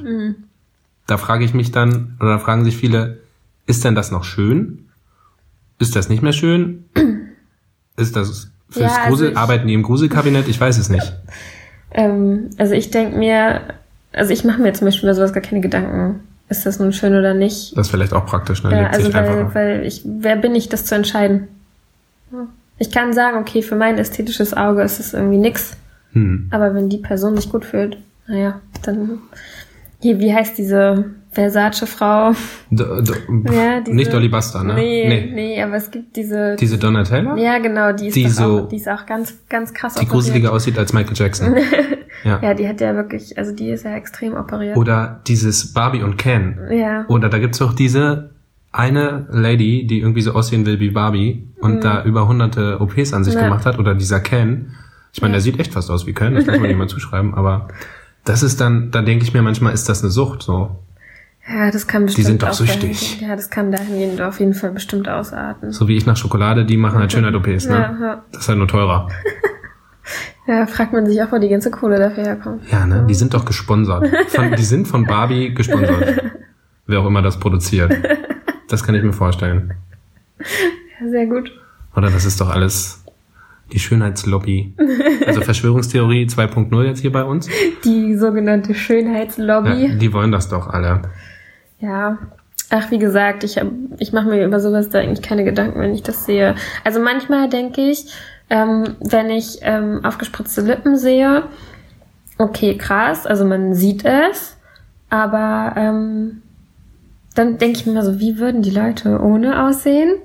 Da 1.07 1.17
frage 1.17 1.43
ich 1.43 1.55
mich 1.55 1.71
dann, 1.71 2.17
oder 2.19 2.33
da 2.33 2.37
fragen 2.37 2.63
sich 2.63 2.77
viele, 2.77 3.17
ist 3.65 3.83
denn 3.83 3.95
das 3.95 4.11
noch 4.11 4.23
schön? 4.23 4.89
Ist 5.79 5.95
das 5.95 6.07
nicht 6.07 6.21
mehr 6.21 6.33
schön? 6.33 6.85
Ist 7.97 8.15
das 8.15 8.51
fürs 8.69 8.91
Ja, 8.91 8.97
also 8.97 9.09
Grusel, 9.09 9.35
arbeiten 9.35 9.67
die 9.67 9.73
im 9.73 9.81
Gruselkabinett? 9.81 10.47
Ich 10.47 10.61
weiß 10.61 10.77
es 10.77 10.89
nicht. 10.89 11.13
Ähm, 11.91 12.49
also 12.57 12.73
ich 12.73 12.91
denke 12.91 13.17
mir, 13.17 13.61
also 14.13 14.31
ich 14.31 14.43
mache 14.43 14.61
mir 14.61 14.73
zum 14.73 14.85
Beispiel 14.85 15.09
über 15.09 15.15
sowas 15.15 15.33
gar 15.33 15.41
keine 15.43 15.61
Gedanken. 15.61 16.21
Ist 16.49 16.65
das 16.65 16.79
nun 16.79 16.93
schön 16.93 17.15
oder 17.15 17.33
nicht? 17.33 17.77
Das 17.77 17.87
ist 17.87 17.91
vielleicht 17.91 18.13
auch 18.13 18.25
praktisch, 18.25 18.63
ne? 18.63 18.71
Ja, 18.71 18.81
Lebt 18.81 18.95
also 18.95 19.13
weil, 19.13 19.53
weil 19.53 19.85
ich, 19.85 20.01
wer 20.03 20.35
bin 20.35 20.55
ich, 20.55 20.67
das 20.67 20.85
zu 20.85 20.95
entscheiden? 20.95 21.47
Ich 22.79 22.91
kann 22.91 23.13
sagen, 23.13 23.37
okay, 23.37 23.61
für 23.61 23.75
mein 23.75 23.97
ästhetisches 23.97 24.55
Auge 24.55 24.81
ist 24.81 24.99
es 24.99 25.13
irgendwie 25.13 25.37
nix. 25.37 25.77
Hm. 26.13 26.47
Aber 26.49 26.73
wenn 26.73 26.89
die 26.89 26.97
Person 26.97 27.35
sich 27.35 27.51
gut 27.51 27.65
fühlt, 27.65 27.97
naja, 28.27 28.61
dann. 28.83 29.19
Hier, 30.01 30.19
wie 30.19 30.33
heißt 30.33 30.57
diese 30.57 31.05
Versace-Frau? 31.31 32.33
D 32.71 32.83
d 33.01 33.13
Ja, 33.53 33.81
diese- 33.81 33.95
nicht 33.95 34.11
Dolly 34.13 34.29
Buster, 34.29 34.63
ne? 34.63 34.73
Nee, 34.75 35.31
nee, 35.33 35.61
aber 35.61 35.75
es 35.75 35.89
gibt 35.91 36.15
diese. 36.15 36.55
Diese 36.55 36.77
Donatella? 36.77 37.37
ja, 37.37 37.59
genau, 37.59 37.91
die 37.93 38.07
ist, 38.07 38.15
Die 38.15 38.27
so- 38.27 38.61
auch, 38.63 38.67
die 38.67 38.77
ist 38.77 38.87
auch 38.89 39.05
ganz, 39.05 39.35
ganz 39.49 39.73
krass 39.73 39.95
Die 39.95 40.07
gruseliger 40.07 40.51
aussieht 40.51 40.77
als 40.77 40.93
Michael 40.93 41.15
Jackson. 41.15 41.55
ja. 42.23 42.39
Ja, 42.41 42.53
die 42.53 42.67
hat 42.67 42.81
ja 42.81 42.95
wirklich, 42.95 43.37
also 43.37 43.51
die 43.53 43.69
ist 43.69 43.83
ja 43.85 43.95
extrem 43.95 44.33
operiert. 44.33 44.77
Oder 44.77 45.21
dieses 45.27 45.73
Barbie 45.73 46.01
und 46.03 46.17
Ken. 46.17 46.57
ja. 46.71 47.05
Oder 47.07 47.29
da 47.29 47.37
gibt's 47.39 47.61
auch 47.61 47.73
diese 47.73 48.31
eine 48.71 49.25
Lady, 49.31 49.87
die 49.87 49.99
irgendwie 49.99 50.21
so 50.21 50.33
aussehen 50.33 50.65
will 50.65 50.79
wie 50.79 50.91
Barbie 50.91 51.47
und 51.59 51.83
da 51.83 52.03
über 52.03 52.27
hunderte 52.27 52.79
OPs 52.79 53.13
an 53.13 53.23
sich 53.23 53.33
Mhm. 53.33 53.39
Ja. 53.39 53.45
gemacht 53.47 53.65
hat. 53.65 53.79
Oder 53.79 53.95
dieser 53.95 54.19
Ken. 54.19 54.71
Ich 55.13 55.21
meine, 55.21 55.31
der 55.33 55.41
sieht 55.41 55.59
echt 55.59 55.73
fast 55.73 55.89
aus 55.89 56.05
wie 56.05 56.13
Ken, 56.13 56.35
das 56.35 56.45
muss 56.45 56.59
man 56.59 56.69
ihm 56.69 56.77
mal 56.77 56.87
zuschreiben, 56.87 57.33
aber 57.33 57.67
das 58.25 58.43
ist 58.43 58.61
dann, 58.61 58.91
da 58.91 59.01
denke 59.01 59.23
ich 59.23 59.33
mir 59.33 59.41
manchmal, 59.41 59.73
ist 59.73 59.89
das 59.89 60.03
eine 60.03 60.11
Sucht, 60.11 60.43
so. 60.43 60.83
Ja, 61.51 61.71
das 61.71 61.87
kann 61.87 62.05
bestimmt. 62.05 62.27
sind 62.27 62.43
doch 62.43 62.53
süchtig. 62.53 62.99
Dahingehend, 62.99 63.21
ja, 63.21 63.35
das 63.35 63.49
kann 63.49 63.71
dahingehend 63.71 64.21
auf 64.21 64.39
jeden 64.39 64.53
Fall 64.53 64.71
bestimmt 64.71 65.09
ausarten. 65.09 65.71
So 65.71 65.87
wie 65.87 65.97
ich 65.97 66.05
nach 66.05 66.15
Schokolade, 66.15 66.63
die 66.65 66.77
machen 66.77 66.99
halt 66.99 67.11
Schönheit-OPs, 67.11 67.67
ne? 67.67 67.75
Ja, 67.75 67.97
ja. 67.99 68.23
Das 68.31 68.43
ist 68.43 68.49
halt 68.49 68.59
nur 68.59 68.67
teurer. 68.67 69.09
ja, 70.47 70.67
fragt 70.67 70.93
man 70.93 71.07
sich 71.07 71.21
auch, 71.23 71.31
wo 71.31 71.39
die 71.39 71.49
ganze 71.49 71.71
Kohle 71.71 71.97
dafür 71.97 72.23
herkommt. 72.23 72.69
Ja, 72.71 72.85
ne? 72.85 73.05
Die 73.09 73.15
sind 73.15 73.33
doch 73.33 73.45
gesponsert. 73.45 74.07
Von, 74.27 74.55
die 74.55 74.63
sind 74.63 74.87
von 74.87 75.05
Barbie 75.05 75.53
gesponsert. 75.53 76.23
Wer 76.85 76.99
auch 76.99 77.07
immer 77.07 77.21
das 77.21 77.39
produziert. 77.39 77.93
Das 78.67 78.83
kann 78.83 78.93
ich 78.93 79.03
mir 79.03 79.13
vorstellen. 79.13 79.73
Ja, 80.99 81.09
sehr 81.09 81.25
gut. 81.25 81.51
Oder 81.95 82.11
das 82.11 82.25
ist 82.25 82.39
doch 82.41 82.49
alles 82.49 83.03
die 83.71 83.79
Schönheitslobby. 83.79 84.73
Also 85.25 85.41
Verschwörungstheorie 85.41 86.25
2.0 86.25 86.83
jetzt 86.83 87.01
hier 87.01 87.11
bei 87.11 87.23
uns. 87.23 87.47
Die 87.83 88.15
sogenannte 88.17 88.73
Schönheitslobby. 88.73 89.87
Ja, 89.87 89.95
die 89.95 90.13
wollen 90.13 90.31
das 90.31 90.49
doch 90.49 90.67
alle. 90.67 91.01
Ja. 91.79 92.17
Ach, 92.71 92.91
wie 92.91 92.99
gesagt, 92.99 93.43
ich, 93.43 93.57
hab- 93.57 93.71
ich 93.97 94.13
mache 94.13 94.27
mir 94.27 94.45
über 94.45 94.59
sowas 94.59 94.89
da 94.89 94.99
eigentlich 94.99 95.21
keine 95.27 95.43
Gedanken, 95.43 95.79
wenn 95.79 95.93
ich 95.93 96.03
das 96.03 96.25
sehe. 96.25 96.55
Also 96.83 96.99
manchmal 96.99 97.49
denke 97.49 97.81
ich, 97.81 98.05
ähm, 98.49 98.95
wenn 98.99 99.29
ich 99.31 99.59
ähm, 99.61 100.01
aufgespritzte 100.03 100.61
Lippen 100.61 100.95
sehe, 100.97 101.43
okay, 102.37 102.77
krass, 102.77 103.25
also 103.25 103.43
man 103.45 103.73
sieht 103.73 104.05
es, 104.05 104.55
aber 105.09 105.73
ähm, 105.77 106.41
dann 107.39 107.57
denke 107.57 107.79
ich 107.79 107.85
mir 107.85 107.93
immer 107.93 108.03
so, 108.03 108.19
wie 108.19 108.37
würden 108.37 108.61
die 108.61 108.69
Leute 108.69 109.19
ohne 109.21 109.65
aussehen? 109.65 110.15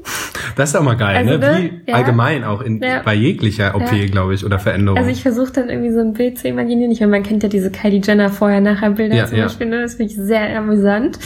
Das 0.56 0.70
ist 0.70 0.76
auch 0.76 0.82
mal 0.82 0.96
geil, 0.96 1.16
Also, 1.16 1.30
ne? 1.30 1.38
ne? 1.38 1.70
Wie 1.86 1.90
Ja. 1.90 1.96
allgemein 1.96 2.44
auch 2.44 2.60
in, 2.60 2.82
Ja. 2.82 3.02
bei 3.04 3.14
jeglicher 3.14 3.74
OP, 3.74 3.92
Ja. 3.96 4.06
glaube 4.06 4.34
ich, 4.34 4.44
oder 4.44 4.58
Veränderung. 4.58 4.98
Also 4.98 5.10
ich 5.10 5.22
versuche 5.22 5.52
dann 5.52 5.68
irgendwie 5.70 5.92
so 5.92 6.00
ein 6.00 6.12
Bild 6.12 6.38
zu 6.38 6.48
imaginieren. 6.48 6.90
Ich 6.90 7.00
meine, 7.00 7.12
man 7.12 7.22
kennt 7.22 7.42
ja 7.42 7.48
diese 7.48 7.70
Kylie 7.70 8.00
Jenner 8.04 8.28
vorher-nachher-Bilder 8.30 9.26
zum. 9.26 9.38
Beispiel. 9.38 9.66
Ne? 9.68 9.82
Das 9.82 9.94
finde 9.94 10.12
ich 10.12 10.18
sehr 10.18 10.58
amüsant. 10.58 11.18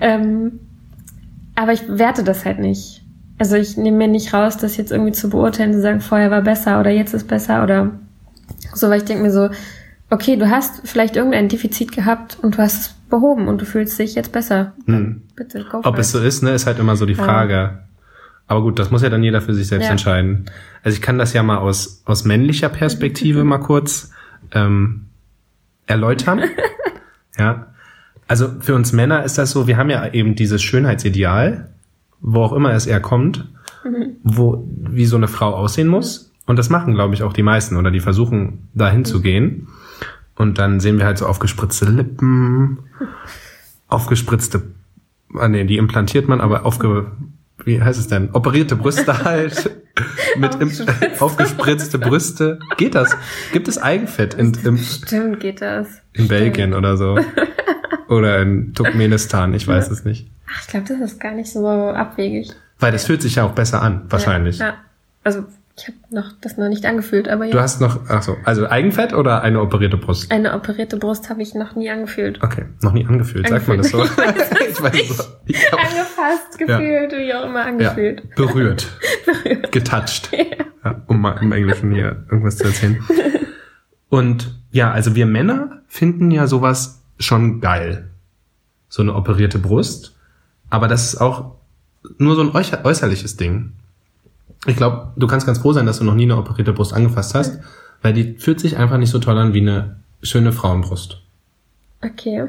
Ähm, 0.00 0.60
aber 1.54 1.72
ich 1.72 1.82
werte 1.88 2.24
das 2.24 2.44
halt 2.44 2.58
nicht. 2.58 3.02
Also 3.38 3.56
ich 3.56 3.76
nehme 3.76 3.98
mir 3.98 4.08
nicht 4.08 4.32
raus, 4.32 4.56
das 4.56 4.76
jetzt 4.76 4.92
irgendwie 4.92 5.12
zu 5.12 5.28
beurteilen, 5.28 5.72
zu 5.72 5.80
sagen, 5.80 6.00
vorher 6.00 6.30
war 6.30 6.42
besser 6.42 6.80
oder 6.80 6.90
jetzt 6.90 7.14
ist 7.14 7.26
besser 7.28 7.62
oder 7.62 7.90
so, 8.74 8.88
weil 8.88 8.98
ich 8.98 9.04
denke 9.04 9.22
mir 9.24 9.30
so, 9.30 9.48
okay, 10.10 10.36
du 10.36 10.48
hast 10.50 10.82
vielleicht 10.88 11.16
irgendein 11.16 11.48
Defizit 11.48 11.92
gehabt 11.92 12.38
und 12.42 12.56
du 12.56 12.58
hast 12.58 12.80
es 12.80 12.93
behoben 13.08 13.48
und 13.48 13.60
du 13.60 13.64
fühlst 13.66 13.98
dich 13.98 14.14
jetzt 14.14 14.32
besser. 14.32 14.72
Hm. 14.86 15.22
Bitte, 15.36 15.64
go 15.70 15.80
Ob 15.84 15.98
es 15.98 16.12
so 16.12 16.20
ist, 16.20 16.42
ne, 16.42 16.52
ist 16.52 16.66
halt 16.66 16.78
immer 16.78 16.96
so 16.96 17.06
die 17.06 17.14
Ja. 17.14 17.24
Frage. 17.24 17.78
Aber 18.46 18.62
gut, 18.62 18.78
das 18.78 18.90
muss 18.90 19.02
ja 19.02 19.08
dann 19.08 19.22
jeder 19.22 19.40
für 19.40 19.54
sich 19.54 19.66
selbst 19.68 19.86
Ja. 19.86 19.90
entscheiden. 19.92 20.46
Also 20.82 20.96
ich 20.96 21.02
kann 21.02 21.18
das 21.18 21.32
ja 21.32 21.42
mal 21.42 21.58
aus, 21.58 22.02
aus 22.04 22.24
männlicher 22.24 22.68
Perspektive 22.68 23.42
mal 23.44 23.58
kurz 23.58 24.10
ähm, 24.52 25.06
erläutern. 25.86 26.42
ja. 27.38 27.66
Also 28.26 28.48
für 28.60 28.74
uns 28.74 28.92
Männer 28.92 29.24
ist 29.24 29.38
das 29.38 29.50
so, 29.50 29.66
wir 29.66 29.76
haben 29.76 29.90
ja 29.90 30.12
eben 30.12 30.34
dieses 30.34 30.62
Schönheitsideal, 30.62 31.68
wo 32.20 32.42
auch 32.42 32.52
immer 32.52 32.72
es 32.72 32.86
eher 32.86 33.00
kommt, 33.00 33.48
wo 34.22 34.66
wie 34.68 35.04
so 35.06 35.16
eine 35.16 35.28
Frau 35.28 35.54
aussehen 35.54 35.88
muss. 35.88 36.32
Und 36.46 36.58
das 36.58 36.68
machen, 36.70 36.94
glaube 36.94 37.14
ich, 37.14 37.22
auch 37.22 37.32
die 37.32 37.42
meisten 37.42 37.76
oder 37.76 37.90
die 37.90 38.00
versuchen 38.00 38.68
dahin 38.74 39.04
zu 39.04 39.20
gehen. 39.22 39.68
Und 40.36 40.58
dann 40.58 40.80
sehen 40.80 40.98
wir 40.98 41.06
halt 41.06 41.18
so 41.18 41.26
aufgespritzte 41.26 41.84
Lippen, 41.86 42.78
aufgespritzte, 43.88 44.62
ah 45.34 45.48
nee, 45.48 45.64
die 45.64 45.76
implantiert 45.76 46.26
man, 46.28 46.40
aber 46.40 46.66
aufge, 46.66 47.12
wie 47.64 47.80
heißt 47.80 47.98
es 47.98 48.08
denn? 48.08 48.30
Operierte 48.32 48.76
Brüste 48.76 49.18
halt. 49.24 49.70
Mit 50.36 50.56
im, 50.56 50.68
Aufgespritzt. 50.70 51.22
aufgespritzte 51.22 51.98
Brüste. 52.00 52.58
Geht 52.76 52.96
das? 52.96 53.16
Gibt 53.52 53.68
es 53.68 53.78
Eigenfett 53.78 54.34
in, 54.34 54.52
im, 54.64 54.76
Stimmt, 54.76 55.38
geht 55.38 55.60
das. 55.60 55.86
in 55.86 56.24
Stimmt. 56.24 56.28
Belgien 56.30 56.74
oder 56.74 56.96
so? 56.96 57.16
Oder 58.08 58.42
in 58.42 58.74
Turkmenistan, 58.74 59.54
ich 59.54 59.66
weiß 59.66 59.90
es 59.90 60.04
nicht. 60.04 60.28
Ach, 60.46 60.60
ich 60.60 60.66
glaube, 60.68 60.86
das 60.86 61.00
ist 61.12 61.20
gar 61.20 61.32
nicht 61.32 61.50
so 61.50 61.66
abwegig. 61.66 62.52
Weil 62.78 62.92
das 62.92 63.06
fühlt 63.06 63.22
sich 63.22 63.36
ja 63.36 63.44
auch 63.44 63.52
besser 63.52 63.80
an, 63.80 64.02
wahrscheinlich. 64.10 64.58
Ja, 64.58 64.66
ja. 64.66 64.74
Also 65.24 65.44
ich 65.76 65.88
habe 65.88 65.96
noch 66.10 66.32
das 66.40 66.56
noch 66.56 66.68
nicht 66.68 66.86
angefühlt, 66.86 67.28
aber 67.28 67.46
Du 67.48 67.56
ja. 67.56 67.62
hast 67.62 67.80
noch, 67.80 68.00
ach 68.08 68.22
so, 68.22 68.36
also 68.44 68.68
Eigenfett 68.68 69.12
oder 69.12 69.42
eine 69.42 69.60
operierte 69.60 69.96
Brust? 69.96 70.30
Eine 70.30 70.54
operierte 70.54 70.96
Brust 70.96 71.28
habe 71.30 71.42
ich 71.42 71.54
noch 71.54 71.74
nie 71.74 71.90
angefühlt. 71.90 72.42
Okay, 72.42 72.66
noch 72.82 72.92
nie 72.92 73.04
angefühlt, 73.06 73.48
sagt 73.48 73.66
man 73.66 73.78
das 73.78 73.90
so? 73.90 74.04
ich 74.04 74.82
weiß 74.82 75.10
es 75.10 75.16
so. 75.16 75.24
Ich 75.46 75.58
glaub, 75.68 75.80
Angefasst, 75.80 76.58
gefühlt, 76.58 77.12
wie 77.12 77.34
auch 77.34 77.44
immer 77.46 77.60
ja, 77.60 77.66
angefühlt. 77.66 78.34
berührt, 78.36 78.86
getoucht, 79.72 80.30
ja, 80.32 81.02
um 81.08 81.20
mal 81.20 81.38
im 81.42 81.50
Englischen 81.52 81.92
hier 81.92 82.24
irgendwas 82.30 82.56
zu 82.58 82.64
erzählen. 82.64 82.98
Und 84.08 84.54
ja, 84.70 84.92
also 84.92 85.14
wir 85.16 85.26
Männer 85.26 85.82
finden 85.88 86.30
ja 86.30 86.46
sowas 86.46 87.02
schon 87.18 87.60
geil. 87.60 88.10
So 88.88 89.02
eine 89.02 89.14
operierte 89.14 89.58
Brust. 89.58 90.14
Aber 90.70 90.86
das 90.88 91.14
ist 91.14 91.20
auch 91.20 91.56
nur 92.18 92.36
so 92.36 92.42
ein 92.42 92.50
äußer- 92.50 92.84
äußerliches 92.84 93.36
Ding. 93.36 93.72
Ich 94.66 94.76
glaube, 94.76 95.12
du 95.16 95.26
kannst 95.26 95.46
ganz 95.46 95.58
froh 95.58 95.72
sein, 95.72 95.86
dass 95.86 95.98
du 95.98 96.04
noch 96.04 96.14
nie 96.14 96.24
eine 96.24 96.36
operierte 96.36 96.72
Brust 96.72 96.94
angefasst 96.94 97.34
hast, 97.34 97.58
weil 98.02 98.12
die 98.12 98.34
fühlt 98.38 98.60
sich 98.60 98.76
einfach 98.76 98.98
nicht 98.98 99.10
so 99.10 99.18
toll 99.18 99.36
an 99.38 99.52
wie 99.52 99.60
eine 99.60 99.96
schöne 100.22 100.52
Frauenbrust. 100.52 101.20
Okay. 102.02 102.44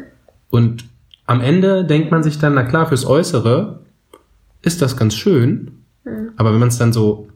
Und 0.49 0.85
am 1.25 1.41
Ende 1.41 1.85
denkt 1.85 2.11
man 2.11 2.23
sich 2.23 2.39
dann, 2.39 2.53
na 2.53 2.63
klar, 2.63 2.87
fürs 2.87 3.05
Äußere 3.05 3.79
ist 4.61 4.81
das 4.81 4.95
ganz 4.97 5.15
schön, 5.15 5.71
aber 6.37 6.51
wenn 6.53 6.59
man 6.59 6.69
es 6.69 6.77
dann 6.77 6.93
so 6.93 7.29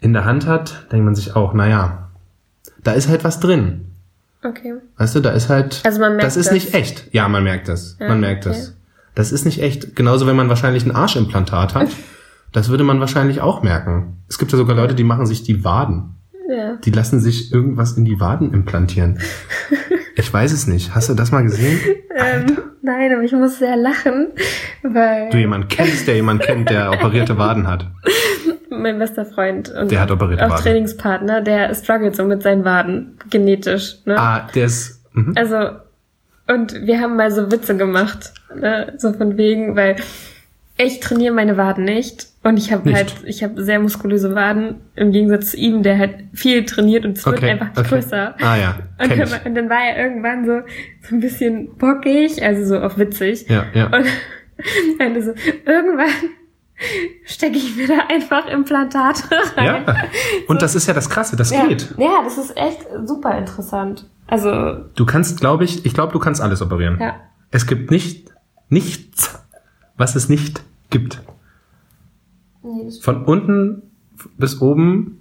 in 0.00 0.12
der 0.12 0.24
Hand 0.24 0.46
hat, 0.46 0.86
denkt 0.90 1.04
man 1.04 1.14
sich 1.14 1.36
auch, 1.36 1.52
naja, 1.54 2.10
da 2.82 2.92
ist 2.92 3.08
halt 3.08 3.22
was 3.24 3.38
drin. 3.38 3.86
Okay. 4.44 4.74
Weißt 4.96 5.14
du, 5.14 5.20
da 5.20 5.30
ist 5.30 5.48
halt, 5.48 5.80
Also 5.84 6.00
man 6.00 6.12
merkt 6.12 6.24
das 6.24 6.36
ist 6.36 6.46
das. 6.46 6.54
nicht 6.54 6.74
echt. 6.74 7.08
Ja, 7.12 7.28
man 7.28 7.44
merkt 7.44 7.68
das. 7.68 7.96
Ja, 8.00 8.08
man 8.08 8.20
merkt 8.20 8.46
okay. 8.46 8.56
das. 8.56 8.74
Das 9.14 9.30
ist 9.30 9.44
nicht 9.44 9.60
echt. 9.62 9.94
Genauso, 9.94 10.26
wenn 10.26 10.36
man 10.36 10.48
wahrscheinlich 10.48 10.84
ein 10.84 10.90
Arschimplantat 10.90 11.74
hat, 11.74 11.88
das 12.52 12.68
würde 12.68 12.84
man 12.84 13.00
wahrscheinlich 13.00 13.40
auch 13.40 13.62
merken. 13.62 14.18
Es 14.28 14.38
gibt 14.38 14.52
ja 14.52 14.58
sogar 14.58 14.76
Leute, 14.76 14.94
die 14.94 15.04
machen 15.04 15.26
sich 15.26 15.42
die 15.42 15.64
Waden. 15.64 16.16
Ja. 16.48 16.76
Die 16.76 16.90
lassen 16.90 17.20
sich 17.20 17.52
irgendwas 17.52 17.92
in 17.96 18.04
die 18.04 18.20
Waden 18.20 18.52
implantieren. 18.52 19.18
Ich 20.14 20.30
weiß 20.32 20.52
es 20.52 20.66
nicht. 20.66 20.94
Hast 20.94 21.08
du 21.08 21.14
das 21.14 21.32
mal 21.32 21.42
gesehen? 21.42 21.80
Ähm, 22.14 22.58
nein, 22.82 23.14
aber 23.14 23.22
ich 23.22 23.32
muss 23.32 23.58
sehr 23.58 23.76
lachen, 23.76 24.28
weil 24.82 25.30
Du 25.30 25.38
jemand 25.38 25.70
kennst, 25.70 26.06
der 26.06 26.16
jemand 26.16 26.42
kennt, 26.42 26.68
der 26.68 26.90
operierte 26.92 27.38
Waden 27.38 27.66
hat. 27.66 27.86
mein 28.68 28.98
bester 28.98 29.24
Freund 29.24 29.70
und 29.70 29.90
Der 29.90 30.00
hat 30.00 30.10
operierte 30.10 30.44
auch 30.46 30.50
Waden. 30.50 30.62
Trainingspartner, 30.62 31.40
der 31.40 31.74
struggelt 31.74 32.14
so 32.14 32.24
mit 32.24 32.42
seinen 32.42 32.62
Waden 32.62 33.16
genetisch. 33.30 33.96
Ne? 34.04 34.18
Ah, 34.18 34.48
der 34.54 34.66
ist. 34.66 35.00
Mhm. 35.14 35.32
Also, 35.34 35.56
und 36.46 36.74
wir 36.86 37.00
haben 37.00 37.16
mal 37.16 37.30
so 37.30 37.50
Witze 37.50 37.74
gemacht, 37.78 38.34
ne? 38.54 38.92
so 38.98 39.14
von 39.14 39.38
wegen, 39.38 39.76
weil 39.76 39.96
ich 40.76 41.00
trainiere 41.00 41.34
meine 41.34 41.56
Waden 41.56 41.84
nicht 41.84 42.26
und 42.44 42.56
ich 42.56 42.72
habe 42.72 42.92
halt, 42.92 43.14
ich 43.24 43.42
habe 43.44 43.62
sehr 43.62 43.78
muskulöse 43.78 44.34
Waden 44.34 44.80
im 44.96 45.12
Gegensatz 45.12 45.52
zu 45.52 45.56
ihm, 45.56 45.82
der 45.82 45.98
halt 45.98 46.16
viel 46.32 46.64
trainiert 46.64 47.04
und 47.04 47.16
es 47.18 47.24
wird 47.26 47.36
Okay, 47.38 47.50
einfach 47.50 47.70
okay. 47.76 47.88
größer. 47.88 48.34
Ah 48.40 48.56
ja, 48.56 48.78
Und 49.00 49.10
dann, 49.10 49.30
war- 49.30 49.46
und 49.46 49.54
dann 49.54 49.70
war 49.70 49.82
er 49.84 50.04
irgendwann 50.04 50.44
so, 50.44 50.60
so 51.08 51.14
ein 51.14 51.20
bisschen 51.20 51.76
bockig, 51.76 52.42
also 52.42 52.64
so 52.64 52.80
auf 52.80 52.98
witzig. 52.98 53.46
Ja, 53.48 53.66
ja. 53.74 53.86
Und 53.86 54.06
meinte 54.98 55.22
so, 55.22 55.32
irgendwann 55.66 56.08
stecke 57.24 57.56
ich 57.58 57.76
mir 57.76 57.86
da 57.86 57.98
einfach 58.08 58.48
Implantate 58.48 59.22
rein. 59.56 59.84
Ja. 59.86 59.96
Und 60.48 60.62
das 60.62 60.74
ist 60.74 60.88
ja 60.88 60.94
das 60.94 61.08
Krasse, 61.08 61.36
das 61.36 61.50
Ja. 61.52 61.66
geht. 61.66 61.94
ja, 61.96 62.22
das 62.24 62.38
ist 62.38 62.56
echt 62.56 62.80
super 63.04 63.38
interessant. 63.38 64.08
Also, 64.26 64.84
Du 64.94 65.06
kannst, 65.06 65.40
glaube 65.40 65.64
ich, 65.64 65.84
ich 65.86 65.94
glaube, 65.94 66.12
du 66.12 66.18
kannst 66.18 66.40
alles 66.40 66.60
operieren. 66.62 66.98
ja. 67.00 67.16
Es 67.50 67.66
gibt 67.66 67.90
nicht 67.90 68.30
nichts, 68.70 69.38
was 69.98 70.16
es 70.16 70.28
nicht 70.30 70.62
gibt. 70.90 71.20
Nee, 72.62 72.90
Von 73.00 73.24
unten 73.24 73.82
bis 74.38 74.60
oben. 74.60 75.18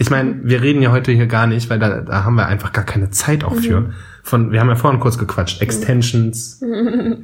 Ich 0.00 0.10
meine, 0.10 0.40
wir 0.44 0.62
reden 0.62 0.80
ja 0.80 0.92
heute 0.92 1.10
hier 1.12 1.26
gar 1.26 1.46
nicht, 1.48 1.68
weil 1.70 1.78
da, 1.80 2.00
da 2.00 2.24
haben 2.24 2.36
wir 2.36 2.46
einfach 2.46 2.72
gar 2.72 2.84
keine 2.84 3.10
Zeit 3.10 3.42
auch 3.44 3.56
für. 3.56 3.90
Von, 4.22 4.52
wir 4.52 4.60
haben 4.60 4.68
ja 4.68 4.76
vorhin 4.76 5.00
kurz 5.00 5.18
gequatscht. 5.18 5.60
Extensions, 5.60 6.62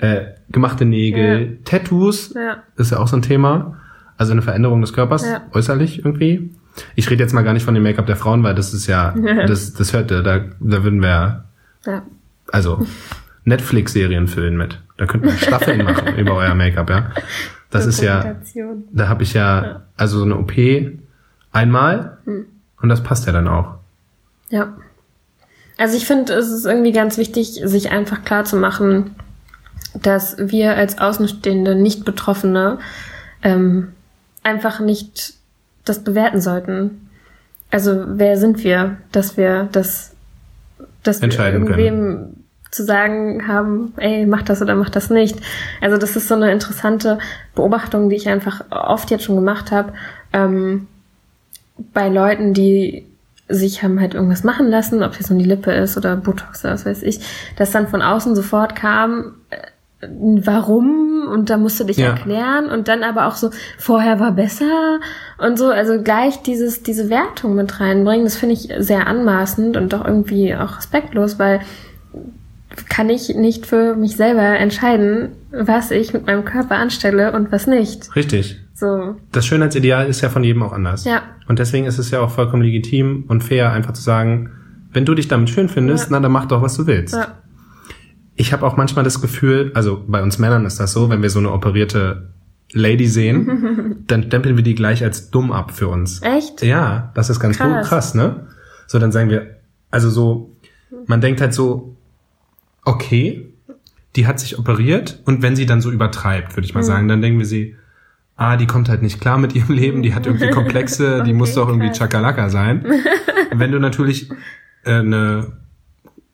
äh, 0.01 0.23
gemachte 0.51 0.85
Nägel, 0.85 1.59
Tattoos 1.65 2.35
Ja. 2.35 2.57
ist 2.77 2.91
ja 2.91 2.99
auch 2.99 3.07
so 3.09 3.17
ein 3.17 3.23
Thema. 3.23 3.77
Also 4.17 4.33
eine 4.33 4.43
Veränderung 4.43 4.81
des 4.81 4.93
Körpers, 4.93 5.25
Ja. 5.25 5.43
äußerlich 5.53 6.05
irgendwie. 6.05 6.51
Ich 6.97 7.09
rede 7.11 7.23
jetzt 7.23 7.33
mal 7.33 7.43
gar 7.43 7.53
nicht 7.53 7.65
von 7.65 7.75
dem 7.75 7.83
Make-up 7.85 8.07
der 8.07 8.17
Frauen, 8.17 8.43
weil 8.43 8.55
das 8.57 8.75
ist 8.75 8.87
ja, 8.89 9.15
das, 9.47 9.75
das 9.75 9.93
hört, 9.93 10.11
da, 10.11 10.21
da 10.23 10.85
würden 10.85 11.01
wir 11.01 11.45
Ja. 11.87 12.03
also 12.51 12.85
Netflix-Serien 13.45 14.27
füllen 14.27 14.57
mit. 14.57 14.81
Da 14.97 15.07
könnten 15.07 15.27
wir 15.27 15.35
Staffeln 15.37 15.85
machen 15.85 16.15
über 16.19 16.35
euer 16.35 16.55
Make-up, 16.55 16.91
ja. 16.91 17.11
Das 17.75 17.87
ist 17.87 18.01
ja, 18.01 18.37
da 18.93 19.09
habe 19.09 19.25
ich 19.25 19.35
ja, 19.35 19.83
also 19.97 20.19
so 20.19 20.25
eine 20.25 20.39
OP 20.39 20.53
einmal 21.51 22.19
und 22.81 22.89
das 22.89 23.03
passt 23.03 23.27
ja 23.27 23.33
dann 23.33 23.49
auch. 23.49 23.75
Ja. 24.49 24.75
Also 25.77 25.97
ich 25.97 26.07
finde, 26.07 26.35
es 26.35 26.53
ist 26.53 26.67
irgendwie 26.67 26.93
ganz 26.93 27.19
wichtig, 27.19 27.61
sich 27.65 27.91
einfach 27.91 28.25
klar 28.25 28.45
zu 28.45 28.57
machen, 28.57 29.17
dass 29.93 30.37
wir 30.39 30.77
als 30.77 30.99
Außenstehende, 30.99 31.75
nicht 31.75 32.05
Betroffene, 32.05 32.79
ähm, 33.43 33.89
einfach 34.45 34.79
nicht 34.79 35.35
das 35.85 36.05
bewerten 36.05 36.41
sollten. 36.41 37.09
Also 37.73 38.05
wer 38.07 38.37
sind 38.37 38.63
wir, 38.63 38.99
dass 39.11 39.37
wir 39.37 39.69
das, 39.73 40.15
dass 41.03 41.21
wir 41.21 41.25
Entscheiden 41.25 41.67
können. 41.67 42.44
Zu 42.75 42.85
sagen 42.85 43.47
haben, 43.47 43.93
ey, 43.97 44.27
mach 44.27 44.43
das 44.43 44.61
oder 44.61 44.75
mach 44.75 44.91
das 44.91 45.11
nicht. 45.11 45.39
Also 45.81 45.97
das 45.97 46.17
ist 46.17 46.29
so 46.29 46.35
eine 46.35 46.51
interessante 46.53 47.19
Beobachtung, 47.55 48.09
die 48.11 48.17
ich 48.17 48.29
einfach 48.29 48.63
oft 48.71 49.11
jetzt 49.11 49.25
schon 49.25 49.37
gemacht 49.37 49.71
habe. 49.71 49.93
Ähm, 50.33 50.87
bei 51.93 52.09
Leuten, 52.09 52.55
die 52.55 53.07
sich 53.49 53.83
haben 53.83 54.01
halt 54.01 54.15
irgendwas 54.15 54.43
machen 54.43 54.69
lassen, 54.69 55.03
ob 55.03 55.19
es 55.19 55.29
nun 55.31 55.39
die 55.39 55.45
Lippe 55.45 55.73
ist 55.73 55.97
oder 55.97 56.17
Botox 56.17 56.65
oder 56.65 56.75
was 56.75 56.87
weiß 56.87 57.03
ich, 57.03 57.21
dass 57.57 57.71
dann 57.71 57.89
von 57.89 58.01
außen 58.03 58.35
sofort 58.35 58.75
kam, 58.75 59.35
äh, 59.51 59.57
warum 60.01 61.29
und 61.31 61.51
da 61.51 61.57
musst 61.57 61.79
du 61.81 61.85
dich 61.85 61.99
Ja. 61.99 62.09
erklären 62.11 62.67
und 62.71 62.89
dann 62.89 63.03
aber 63.03 63.27
auch 63.27 63.35
so, 63.37 63.51
vorher 63.79 64.19
war 64.21 64.33
besser 64.33 64.99
und 65.39 65.59
so, 65.59 65.69
also 65.69 66.03
gleich 66.03 66.43
dieses, 66.43 66.83
diese 66.83 67.09
Wertung 67.11 67.55
mit 67.55 67.81
reinbringen, 67.81 68.25
das 68.25 68.37
finde 68.37 68.55
ich 68.55 68.69
sehr 68.79 69.07
anmaßend 69.07 69.77
und 69.77 69.93
doch 69.93 70.05
irgendwie 70.05 70.55
auch 70.55 70.77
respektlos, 70.79 71.39
weil 71.39 71.61
kann 72.89 73.11
ich 73.11 73.35
nicht 73.35 73.67
für 73.67 73.95
mich 73.97 74.17
selber 74.17 74.43
entscheiden, 74.59 75.31
was 75.53 75.91
ich 75.91 76.13
mit 76.13 76.27
meinem 76.27 76.45
Körper 76.45 76.77
anstelle 76.77 77.33
und 77.33 77.51
was 77.53 77.67
nicht. 77.67 78.15
Richtig. 78.17 78.61
So, 78.75 79.17
Das 79.33 79.47
Schönheitsideal 79.47 80.07
ist 80.09 80.21
ja 80.21 80.29
von 80.29 80.43
jedem 80.45 80.63
auch 80.63 80.73
anders. 80.73 81.05
Ja. 81.05 81.23
Und 81.47 81.59
deswegen 81.59 81.87
ist 81.87 81.99
es 81.99 82.11
ja 82.11 82.21
auch 82.21 82.31
vollkommen 82.31 82.63
legitim 82.63 83.25
und 83.29 83.43
fair, 83.45 83.71
einfach 83.73 83.93
zu 83.93 84.03
sagen, 84.03 84.51
wenn 84.93 85.05
du 85.05 85.15
dich 85.15 85.29
damit 85.29 85.51
schön 85.51 85.69
findest, 85.69 86.05
Ja. 86.05 86.09
na 86.13 86.21
dann 86.21 86.33
mach 86.33 86.47
doch, 86.47 86.63
was 86.63 86.77
du 86.77 86.87
willst. 86.87 87.15
ja, 87.15 87.29
Ich 88.37 88.53
habe 88.53 88.67
auch 88.67 88.77
manchmal 88.77 89.05
das 89.05 89.21
Gefühl, 89.21 89.71
also 89.75 90.03
bei 90.09 90.23
uns 90.23 90.39
Männern 90.39 90.65
ist 90.67 90.81
das 90.81 90.93
so, 90.93 91.09
wenn 91.11 91.23
wir 91.23 91.31
so 91.31 91.39
eine 91.39 91.53
operierte 91.53 92.31
Lady 92.73 93.07
sehen, 93.07 94.05
dann 94.09 94.25
stempeln 94.25 94.57
wir 94.57 94.65
die 94.65 94.75
gleich 94.75 95.05
als 95.05 95.31
dumm 95.31 95.53
ab 95.53 95.71
für 95.73 95.87
uns. 95.89 96.21
Echt? 96.23 96.63
Ja, 96.63 97.13
das 97.15 97.31
ist 97.31 97.39
ganz 97.39 97.59
Krass. 97.59 97.89
krass, 97.89 98.15
ne? 98.15 98.49
So, 98.89 98.99
dann 98.99 99.13
sagen 99.13 99.31
wir, 99.31 99.59
also 99.93 100.11
so, 100.11 100.57
man 101.07 101.21
denkt 101.21 101.41
halt 101.41 101.55
so, 101.55 101.94
okay, 102.85 103.47
die 104.17 104.27
hat 104.27 104.39
sich 104.41 104.59
operiert 104.59 105.21
und 105.25 105.43
wenn 105.43 105.57
sie 105.57 105.67
dann 105.67 105.81
so 105.81 105.91
übertreibt, 105.91 106.57
würde 106.57 106.67
ich 106.67 106.75
mal 106.75 106.81
Mhm. 106.83 106.87
sagen, 106.87 107.09
dann 107.09 107.23
denken 107.23 107.39
wir 107.39 107.47
sie, 107.47 107.77
ah, 108.37 108.57
die 108.57 108.67
kommt 108.67 108.89
halt 108.89 109.03
nicht 109.03 109.21
klar 109.21 109.39
mit 109.39 109.55
ihrem 109.55 109.75
Leben, 109.75 110.03
die 110.03 110.15
hat 110.15 110.27
irgendwie 110.27 110.51
Komplexe, 110.51 111.17
die 111.17 111.21
Okay, 111.31 111.33
muss 111.33 111.55
doch 111.55 111.69
irgendwie. 111.69 111.91
Chakalaka 111.91 112.49
sein. 112.51 112.85
wenn 113.53 113.73
du 113.73 113.79
natürlich 113.81 114.31
äh, 114.85 114.95
eine, 114.95 115.53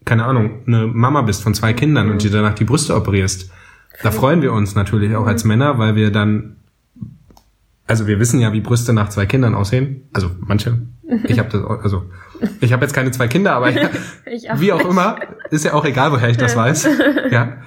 keine 0.05 0.25
Ahnung, 0.25 0.61
eine 0.67 0.87
Mama 0.87 1.23
bist 1.23 1.43
von 1.43 1.55
zwei 1.55 1.73
Kindern 1.73 2.07
Mhm. 2.07 2.13
und 2.13 2.23
dir 2.23 2.31
danach 2.31 2.55
die 2.55 2.65
Brüste 2.65 2.95
operierst, 2.97 3.51
da 4.03 4.11
freuen 4.11 4.41
wir 4.43 4.53
uns 4.53 4.75
natürlich 4.75 5.15
auch 5.15 5.23
Mhm. 5.23 5.29
als 5.29 5.45
Männer, 5.45 5.79
weil 5.79 5.95
wir 5.97 6.11
dann 6.11 6.57
also 7.87 8.07
wir 8.07 8.21
wissen 8.21 8.39
ja, 8.39 8.53
wie 8.53 8.61
Brüste 8.61 8.93
nach 8.93 9.09
zwei 9.09 9.27
Kindern 9.27 9.53
aussehen. 9.55 10.03
Also 10.13 10.31
manche. 10.39 10.79
Ich 11.25 11.41
habe 11.41 11.49
das, 11.51 11.65
also 11.83 12.05
ich 12.61 12.73
habe 12.73 12.85
jetzt 12.85 12.95
keine 12.95 13.11
zwei 13.11 13.29
Kinder, 13.29 13.53
aber 13.55 13.71
ich, 14.27 14.51
auch 14.51 14.61
wie 14.61 14.73
auch 14.73 14.79
nicht. 14.79 14.91
immer, 14.91 15.17
ist 15.51 15.65
ja 15.65 15.75
auch 15.75 15.85
egal, 15.85 16.13
woher 16.13 16.29
ich 16.31 16.37
das 16.37 16.57
weiß. 16.57 16.89
Ja. 17.31 17.59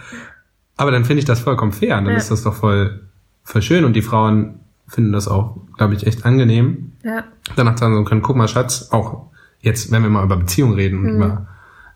Aber 0.78 0.92
dann 0.92 1.06
finde 1.06 1.20
ich 1.20 1.26
das 1.26 1.40
vollkommen 1.40 1.72
fair. 1.72 1.96
Dann 1.96 2.08
Ja. 2.08 2.14
ist 2.16 2.32
das 2.32 2.44
doch 2.44 2.56
voll, 2.56 3.02
voll 3.44 3.62
schön 3.62 3.86
und 3.86 3.94
die 3.94 4.02
Frauen 4.02 4.60
finden 4.88 5.12
das 5.12 5.28
auch, 5.28 5.58
glaube 5.78 5.94
ich, 5.94 6.06
echt 6.08 6.26
angenehm. 6.26 6.94
Ja. 7.04 7.24
Danach 7.56 7.78
sagen 7.78 7.96
so 7.96 8.04
können, 8.04 8.22
guck 8.22 8.36
mal, 8.36 8.48
Schatz, 8.48 8.90
auch 8.92 9.28
jetzt, 9.62 9.92
wenn 9.92 10.04
wir 10.04 10.10
mal 10.10 10.24
über 10.24 10.38
Beziehungen 10.38 10.74
reden 10.74 11.00
Mhm. 11.02 11.06
und 11.10 11.16
über 11.16 11.48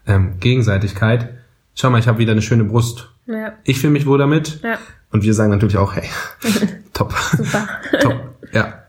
ähm, 0.05 0.39
Gegenseitigkeit, 0.39 1.29
schau 1.75 1.89
mal, 1.89 1.99
ich 1.99 2.07
habe 2.07 2.17
wieder 2.17 2.31
eine 2.31 2.41
schöne 2.41 2.63
Brust. 2.63 3.09
Ja. 3.25 3.53
Ich 3.63 3.79
fühle 3.79 3.91
mich 3.93 4.05
wohl 4.05 4.17
damit. 4.17 4.61
Ja. 4.63 4.77
Und 5.11 5.23
wir 5.23 5.33
sagen 5.33 5.49
natürlich 5.51 5.77
auch, 5.77 5.95
hey, 5.95 6.07
top. 6.93 7.13
Super. 7.35 7.67
Top. 7.99 8.35
Ja. 8.53 8.83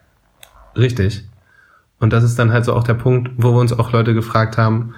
Richtig. 0.76 1.27
Und 2.00 2.12
das 2.12 2.22
ist 2.24 2.38
dann 2.38 2.52
halt 2.52 2.64
so 2.64 2.74
auch 2.74 2.84
der 2.84 2.94
Punkt, 2.94 3.30
wo 3.36 3.52
wir 3.52 3.60
uns 3.60 3.72
auch 3.72 3.92
Leute 3.92 4.14
gefragt 4.14 4.56
haben, 4.56 4.94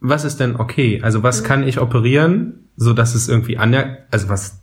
was 0.00 0.24
ist 0.24 0.40
denn 0.40 0.56
okay? 0.56 1.00
Also 1.02 1.22
was 1.22 1.42
Mhm. 1.42 1.46
kann 1.46 1.62
ich 1.68 1.80
operieren, 1.80 2.54
so 2.76 2.92
dass 2.92 3.14
es 3.14 3.28
irgendwie 3.28 3.56
aner, 3.56 3.98
also 4.10 4.28
was, 4.28 4.58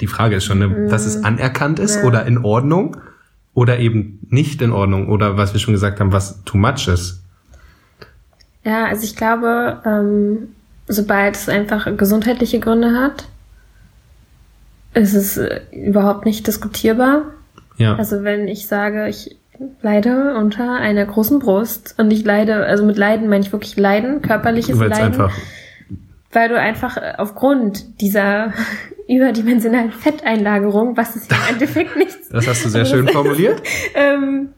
die 0.00 0.06
Frage 0.06 0.36
ist 0.36 0.44
schon, 0.44 0.58
ne, 0.58 0.86
dass 0.88 1.06
es 1.06 1.24
anerkannt 1.24 1.78
ist 1.78 1.96
Mhm. 1.96 2.02
Ja. 2.02 2.08
oder 2.08 2.26
in 2.26 2.38
Ordnung 2.38 2.96
oder 3.54 3.78
eben 3.78 4.18
nicht 4.28 4.60
in 4.62 4.70
Ordnung 4.72 5.08
oder 5.08 5.36
was 5.36 5.52
wir 5.52 5.60
schon 5.60 5.74
gesagt 5.74 5.98
haben, 6.00 6.12
was 6.12 6.42
too 6.44 6.58
much 6.58 6.88
ist. 6.88 7.22
Ja, 8.64 8.86
also 8.86 9.04
ich 9.04 9.16
glaube, 9.16 9.80
ähm, 9.84 10.48
sobald 10.88 11.36
es 11.36 11.48
einfach 11.48 11.86
gesundheitliche 11.96 12.60
Gründe 12.60 12.92
hat, 12.98 13.26
ist 14.94 15.14
es 15.14 15.36
äh, 15.36 15.60
überhaupt 15.72 16.24
nicht 16.24 16.46
diskutierbar. 16.46 17.22
Ja. 17.76 17.96
Also 17.96 18.22
wenn 18.22 18.46
ich 18.48 18.66
sage, 18.68 19.08
ich 19.08 19.36
leide 19.82 20.34
unter 20.34 20.74
einer 20.74 21.04
großen 21.04 21.38
Brust 21.38 21.94
und 21.98 22.10
ich 22.12 22.24
leide, 22.24 22.64
also 22.66 22.84
mit 22.84 22.96
Leiden 22.96 23.28
meine 23.28 23.44
ich 23.44 23.52
wirklich 23.52 23.76
Leiden, 23.76 24.22
körperliches 24.22 24.78
Weil 24.78 24.90
es 24.90 24.98
Leiden, 24.98 25.20
einfach, 25.20 25.36
weil 26.32 26.48
du 26.48 26.58
einfach 26.58 26.96
äh, 26.96 27.14
aufgrund 27.18 28.00
dieser 28.00 28.52
überdimensionalen 29.08 29.92
Fetteinlagerung, 29.92 30.96
was 30.96 31.16
es 31.16 31.28
ja 31.28 31.36
im 31.36 31.54
Endeffekt 31.54 31.96
nichts 31.96 32.28
das 32.30 32.48
hast 32.48 32.64
du 32.64 32.68
sehr 32.68 32.84
schön 32.84 33.08
formuliert. 33.08 33.62
ähm, 33.94 34.50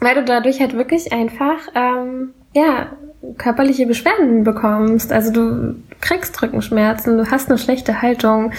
weil 0.00 0.14
du 0.16 0.24
dadurch 0.24 0.60
halt 0.60 0.74
wirklich 0.74 1.12
einfach, 1.12 1.58
ähm, 1.74 2.34
ja, 2.54 2.96
körperliche 3.38 3.86
Beschwerden 3.86 4.42
bekommst. 4.42 5.12
Also 5.12 5.32
du 5.32 5.76
kriegst 6.00 6.42
Rückenschmerzen, 6.42 7.18
du 7.18 7.30
hast 7.30 7.48
eine 7.48 7.58
schlechte 7.58 8.02
Haltung, 8.02 8.52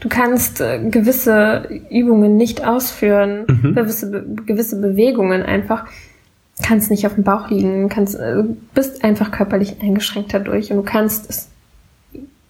du 0.00 0.08
kannst 0.08 0.60
äh, 0.60 0.78
gewisse 0.90 1.68
Übungen 1.90 2.36
nicht 2.36 2.66
ausführen, 2.66 3.44
Mhm. 3.48 3.74
gewisse, 3.74 4.24
gewisse 4.46 4.80
Bewegungen 4.80 5.42
einfach, 5.42 5.86
kannst 6.62 6.90
nicht 6.90 7.06
auf 7.06 7.14
dem 7.14 7.24
Bauch 7.24 7.50
liegen, 7.50 7.88
kannst, 7.88 8.14
äh, 8.14 8.42
bist 8.74 9.04
einfach 9.04 9.30
körperlich 9.30 9.80
eingeschränkt 9.82 10.32
dadurch 10.34 10.70
und 10.70 10.76
du 10.78 10.82
kannst 10.82 11.28
es 11.30 11.48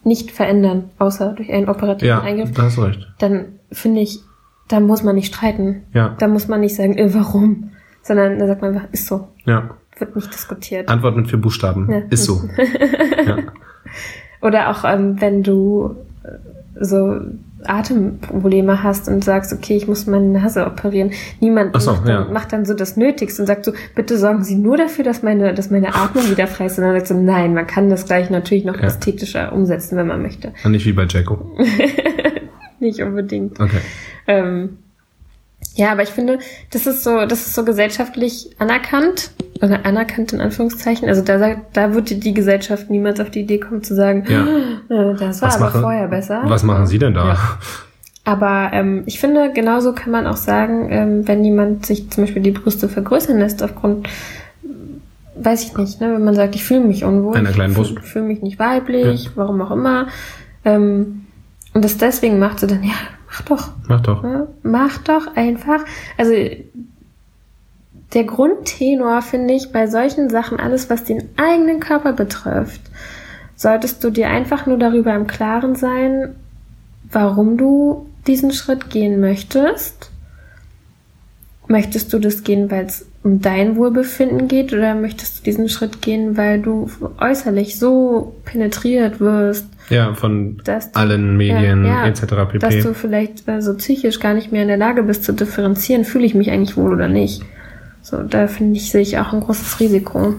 nicht 0.04 0.30
verändern, 0.30 0.90
außer 0.98 1.32
durch 1.32 1.52
einen 1.52 1.68
operativen 1.68 2.08
Ja, 2.08 2.20
Eingriff. 2.22 2.52
da 2.52 2.62
hast 2.62 2.78
recht. 2.78 3.08
Dann 3.18 3.46
finde 3.72 4.00
ich, 4.02 4.20
da 4.68 4.78
muss 4.80 5.02
man 5.02 5.16
nicht 5.16 5.34
streiten. 5.34 5.82
Ja. 5.92 6.14
Da 6.18 6.28
muss 6.28 6.46
man 6.48 6.60
nicht 6.60 6.76
sagen, 6.76 6.96
äh, 6.96 7.12
warum, 7.12 7.70
sondern 8.02 8.38
da 8.38 8.46
sagt 8.46 8.62
man 8.62 8.74
einfach, 8.74 8.88
ist 8.92 9.06
so, 9.06 9.28
Ja. 9.44 9.70
wird 9.98 10.14
nicht 10.14 10.32
diskutiert. 10.32 10.88
Antwort 10.88 11.16
mit 11.16 11.28
vier 11.28 11.40
Buchstaben. 11.40 11.90
Ja. 11.90 11.98
Ist 12.10 12.24
so. 12.24 12.40
ja. 13.26 13.38
Oder 14.42 14.70
auch 14.70 14.84
ähm, 14.84 15.20
wenn 15.20 15.42
du 15.42 15.96
so 16.80 17.20
Atemprobleme 17.64 18.82
hast 18.82 19.08
und 19.08 19.24
sagst, 19.24 19.52
okay, 19.52 19.76
ich 19.76 19.88
muss 19.88 20.06
meine 20.06 20.26
Nase 20.26 20.66
operieren. 20.66 21.12
Niemand 21.40 21.80
so, 21.80 21.92
macht, 21.92 22.06
dann, 22.06 22.26
ja. 22.26 22.32
macht 22.32 22.52
dann 22.52 22.64
so 22.64 22.74
das 22.74 22.96
Nötigste 22.96 23.42
und 23.42 23.46
sagt 23.46 23.64
so, 23.64 23.72
bitte 23.94 24.18
sorgen 24.18 24.44
Sie 24.44 24.54
nur 24.56 24.76
dafür, 24.76 25.04
dass 25.04 25.22
meine, 25.22 25.54
dass 25.54 25.70
meine 25.70 25.94
Atmung 25.94 26.30
wieder 26.30 26.46
frei 26.46 26.66
ist. 26.66 26.78
Und 26.78 26.84
dann 26.84 26.94
sagt 26.94 27.08
so, 27.08 27.14
nein, 27.14 27.54
man 27.54 27.66
kann 27.66 27.90
das 27.90 28.04
gleich 28.06 28.30
natürlich 28.30 28.64
noch 28.64 28.76
Ja. 28.76 28.82
ästhetischer 28.84 29.52
umsetzen, 29.52 29.96
wenn 29.96 30.06
man 30.06 30.22
möchte. 30.22 30.52
Und 30.64 30.72
nicht 30.72 30.86
wie 30.86 30.92
bei 30.92 31.06
Jacko. 31.08 31.56
Nicht 32.78 33.00
unbedingt. 33.00 33.58
Okay. 33.58 33.80
Ähm, 34.26 34.76
ja, 35.74 35.92
aber 35.92 36.02
ich 36.02 36.10
finde, 36.10 36.38
das 36.72 36.86
ist 36.86 37.04
so, 37.04 37.24
das 37.24 37.46
ist 37.46 37.54
so 37.54 37.64
gesellschaftlich 37.64 38.50
anerkannt 38.58 39.30
anerkannt 39.60 40.32
in 40.32 40.40
Anführungszeichen. 40.40 41.08
Also 41.08 41.22
da 41.22 41.38
sagt, 41.38 41.76
da 41.76 41.92
würde 41.94 42.14
die 42.14 42.34
Gesellschaft 42.34 42.90
niemals 42.90 43.20
auf 43.20 43.30
die 43.30 43.40
Idee 43.40 43.58
kommen 43.58 43.82
zu 43.82 43.94
sagen, 43.94 44.24
Ja. 44.28 44.42
"Äh, 44.88 45.14
das 45.16 45.40
war 45.42 45.48
Was 45.48 45.56
aber 45.56 45.64
machen- 45.66 45.80
vorher 45.82 46.08
besser. 46.08 46.42
Was 46.44 46.62
machen 46.62 46.86
Sie 46.86 46.98
denn 46.98 47.14
da? 47.14 47.26
Ja. 47.28 47.38
Aber 48.28 48.70
ähm, 48.72 49.04
ich 49.06 49.20
finde, 49.20 49.52
genauso 49.54 49.92
kann 49.92 50.10
man 50.10 50.26
auch 50.26 50.36
sagen, 50.36 50.88
ähm, 50.90 51.28
wenn 51.28 51.44
jemand 51.44 51.86
sich 51.86 52.10
zum 52.10 52.24
Beispiel 52.24 52.42
die 52.42 52.50
Brüste 52.50 52.88
vergrößern 52.88 53.38
lässt 53.38 53.62
aufgrund, 53.62 54.08
weiß 55.36 55.62
ich 55.62 55.76
nicht, 55.76 56.00
ne, 56.00 56.12
wenn 56.12 56.24
man 56.24 56.34
sagt, 56.34 56.56
ich 56.56 56.64
fühle 56.64 56.80
mich 56.80 57.04
unwohl, 57.04 57.36
Einer 57.36 57.52
kleinen 57.52 57.80
ich 57.80 57.86
fühle 57.88 58.00
fühl 58.02 58.22
mich 58.22 58.42
nicht 58.42 58.58
weiblich, 58.58 59.30
warum 59.36 59.60
auch 59.62 59.70
immer, 59.70 60.08
ähm, 60.64 61.26
und 61.72 61.84
das 61.84 61.98
deswegen 61.98 62.40
macht 62.40 62.58
sie 62.58 62.66
dann, 62.66 62.82
ja, 62.82 62.94
mach 63.30 63.42
doch, 63.42 63.68
Mach 63.86 64.00
doch. 64.00 64.22
Ne? 64.24 64.48
Mach 64.64 64.98
doch 64.98 65.36
einfach. 65.36 65.84
Also 66.18 66.32
der 68.14 68.24
Grundtenor 68.24 69.22
finde 69.22 69.54
ich 69.54 69.72
bei 69.72 69.86
solchen 69.86 70.30
Sachen, 70.30 70.60
alles 70.60 70.88
was 70.90 71.04
den 71.04 71.28
eigenen 71.36 71.80
Körper 71.80 72.12
betrifft, 72.12 72.80
solltest 73.56 74.02
du 74.04 74.10
dir 74.10 74.28
einfach 74.28 74.66
nur 74.66 74.78
darüber 74.78 75.14
im 75.14 75.26
Klaren 75.26 75.74
sein, 75.74 76.34
warum 77.10 77.56
du 77.56 78.06
diesen 78.26 78.52
Schritt 78.52 78.90
gehen 78.90 79.20
möchtest. 79.20 80.10
Möchtest 81.68 82.12
du 82.12 82.20
das 82.20 82.44
gehen, 82.44 82.70
weil 82.70 82.86
es 82.86 83.06
um 83.24 83.40
dein 83.40 83.74
Wohlbefinden 83.74 84.46
geht, 84.46 84.72
oder 84.72 84.94
möchtest 84.94 85.40
du 85.40 85.42
diesen 85.42 85.68
Schritt 85.68 86.00
gehen, 86.00 86.36
weil 86.36 86.62
du 86.62 86.88
äußerlich 87.18 87.76
so 87.76 88.36
penetriert 88.44 89.18
wirst, 89.18 89.66
Ja, 89.90 90.14
von 90.14 90.60
dass 90.62 90.92
du 90.92 90.98
allen 91.00 91.36
Medien 91.36 91.84
Ja, 91.84 92.04
ja. 92.04 92.06
etc. 92.06 92.20
dass 92.60 92.74
pp. 92.74 92.82
du 92.82 92.94
vielleicht 92.94 93.48
äh, 93.48 93.60
so 93.60 93.74
psychisch 93.74 94.20
gar 94.20 94.34
nicht 94.34 94.52
mehr 94.52 94.62
in 94.62 94.68
der 94.68 94.76
Lage 94.76 95.02
bist 95.02 95.24
zu 95.24 95.32
differenzieren, 95.32 96.04
fühle 96.04 96.24
ich 96.24 96.36
mich 96.36 96.52
eigentlich 96.52 96.76
wohl 96.76 96.92
oder 96.94 97.08
nicht. 97.08 97.42
So, 98.08 98.22
da 98.22 98.46
finde 98.46 98.76
ich, 98.76 98.88
sehe 98.88 99.00
ich 99.00 99.18
auch 99.18 99.32
ein 99.32 99.40
großes 99.40 99.80
Risiko. 99.80 100.36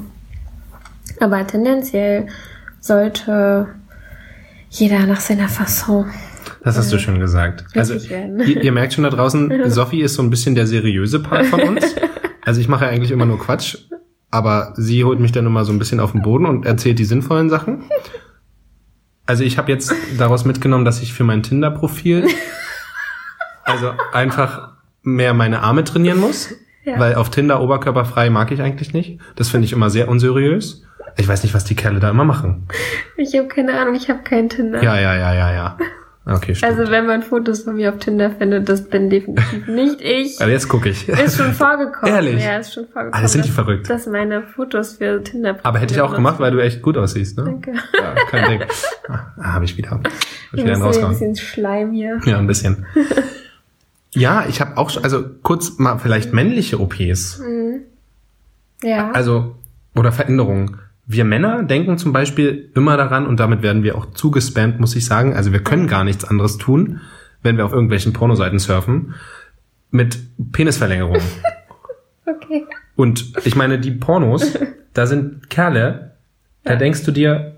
Aber 1.19 1.45
tendenziell 1.45 2.27
sollte 2.79 3.67
jeder 4.69 5.05
nach 5.05 5.19
seiner 5.19 5.49
Fasson. 5.49 6.05
Das 6.63 6.77
hast 6.77 6.93
du 6.93 6.97
schon 6.97 7.19
gesagt. 7.19 7.65
Also 7.75 7.95
ihr, 7.95 8.63
ihr 8.63 8.71
merkt 8.71 8.93
schon 8.93 9.03
da 9.03 9.09
draußen, 9.09 9.51
Sophie 9.69 9.99
ist 9.99 10.13
so 10.13 10.23
ein 10.23 10.29
bisschen 10.29 10.55
der 10.55 10.65
seriöse 10.65 11.19
Part 11.19 11.47
von 11.47 11.61
uns. 11.61 11.93
Also 12.45 12.61
ich 12.61 12.69
mache 12.69 12.85
ja 12.85 12.91
eigentlich 12.91 13.11
immer 13.11 13.25
nur 13.25 13.37
Quatsch, 13.37 13.75
aber 14.31 14.73
sie 14.77 15.03
holt 15.03 15.19
mich 15.19 15.33
dann 15.33 15.45
immer 15.45 15.65
so 15.65 15.73
ein 15.73 15.79
bisschen 15.79 15.99
auf 15.99 16.13
den 16.13 16.21
Boden 16.21 16.45
und 16.45 16.65
erzählt 16.65 16.97
die 16.97 17.03
sinnvollen 17.03 17.49
Sachen. 17.49 17.83
Also 19.25 19.43
ich 19.43 19.57
habe 19.57 19.69
jetzt 19.69 19.93
daraus 20.17 20.45
mitgenommen, 20.45 20.85
dass 20.85 21.01
ich 21.01 21.11
für 21.11 21.25
mein 21.25 21.43
Tinder-Profil 21.43 22.25
also 23.65 23.91
einfach 24.13 24.77
mehr 25.03 25.33
meine 25.33 25.59
Arme 25.59 25.83
trainieren 25.83 26.21
muss, 26.21 26.53
Ja. 26.87 26.97
weil 26.99 27.15
auf 27.15 27.29
Tinder 27.29 27.61
oberkörperfrei 27.61 28.29
mag 28.29 28.49
ich 28.51 28.61
eigentlich 28.61 28.93
nicht. 28.93 29.19
Das 29.35 29.49
finde 29.49 29.65
ich 29.65 29.73
immer 29.73 29.89
sehr 29.89 30.07
unseriös. 30.07 30.83
Ich 31.17 31.27
weiß 31.27 31.43
nicht, 31.43 31.53
was 31.53 31.65
die 31.65 31.75
Kerle 31.75 31.99
da 31.99 32.09
immer 32.09 32.23
machen. 32.25 32.67
Ich 33.17 33.35
habe 33.37 33.47
keine 33.49 33.77
Ahnung, 33.79 33.95
ich 33.95 34.09
habe 34.09 34.23
keinen 34.23 34.47
Tinder. 34.49 34.81
Ja, 34.81 34.99
ja, 34.99 35.15
ja, 35.15 35.33
ja, 35.33 35.53
ja. 35.53 35.77
Okay, 36.29 36.53
stimmt. 36.55 36.77
Also 36.77 36.91
wenn 36.91 37.05
man 37.05 37.23
Fotos 37.23 37.63
von 37.63 37.75
mir 37.75 37.89
auf 37.93 37.99
Tinder 37.99 38.31
findet, 38.31 38.67
das 38.69 38.87
bin 38.89 39.09
definitiv 39.09 39.65
nicht 39.67 40.01
ich. 40.01 40.39
Also 40.39 40.51
jetzt 40.51 40.67
gucke 40.67 40.89
ich. 40.89 41.07
Ist 41.09 41.37
schon 41.37 41.53
vorgekommen. 41.53 42.13
Ehrlich? 42.13 42.43
Ja, 42.43 42.57
ist 42.57 42.73
schon 42.73 42.83
vorgekommen. 42.85 43.13
Ah, 43.13 43.21
das 43.21 43.31
sind 43.31 43.45
die 43.45 43.49
dass- 43.49 43.55
verrückt. 43.55 43.89
Dass 43.89 44.07
meine 44.07 44.43
Fotos 44.43 44.97
für 44.97 45.23
Tinder. 45.23 45.57
Aber 45.63 45.79
hätte 45.79 45.93
ich 45.93 46.01
auch 46.01 46.13
gemacht, 46.13 46.39
weil 46.39 46.51
du 46.51 46.59
echt 46.59 46.81
gut 46.81 46.97
aussiehst, 46.97 47.37
ne? 47.37 47.45
Danke. 47.45 47.71
Ja, 47.97 48.15
kein 48.29 48.49
Ding. 48.59 48.67
Ah, 49.07 49.53
habe 49.53 49.65
ich 49.65 49.77
wieder. 49.77 49.91
Hab 49.91 50.01
ich 50.53 50.63
wieder 50.63 50.73
einen 50.73 50.83
muss 50.83 50.97
ein 50.97 51.03
rausgehauen. 51.03 51.11
bisschen 51.13 51.35
Schleim 51.37 51.91
hier. 51.93 52.19
Ja, 52.25 52.37
ein 52.37 52.47
bisschen. 52.47 52.85
Ja, 54.13 54.45
ich 54.47 54.61
habe 54.61 54.77
auch 54.77 54.89
schon, 54.89 55.03
also 55.03 55.23
kurz 55.43 55.77
mal 55.77 55.97
vielleicht 55.97 56.33
männliche 56.33 56.79
OPs. 56.79 57.41
Ja. 58.83 59.11
Also, 59.11 59.55
oder 59.95 60.11
Veränderungen. 60.11 60.77
Wir 61.05 61.23
Männer 61.23 61.63
denken 61.63 61.97
zum 61.97 62.13
Beispiel 62.13 62.71
immer 62.75 62.97
daran, 62.97 63.25
und 63.25 63.39
damit 63.39 63.61
werden 63.61 63.83
wir 63.83 63.97
auch 63.97 64.11
zugespammt, 64.11 64.79
muss 64.79 64.95
ich 64.95 65.05
sagen. 65.05 65.33
Also 65.33 65.51
wir 65.53 65.63
können 65.63 65.87
gar 65.87 66.03
nichts 66.03 66.25
anderes 66.25 66.57
tun, 66.57 66.99
wenn 67.43 67.57
wir 67.57 67.65
auf 67.65 67.71
irgendwelchen 67.71 68.13
Pornoseiten 68.13 68.59
surfen. 68.59 69.13
mit 69.89 70.19
Penisverlängerung. 70.51 71.21
Okay. 72.29 72.65
Und 72.97 73.33
ich 73.45 73.55
meine, 73.55 73.79
die 73.79 73.91
Pornos, 73.91 74.51
da 74.93 75.07
sind 75.07 75.49
Kerle, 75.49 76.17
da 76.65 76.75
denkst 76.75 77.03
du 77.05 77.11
dir, 77.11 77.56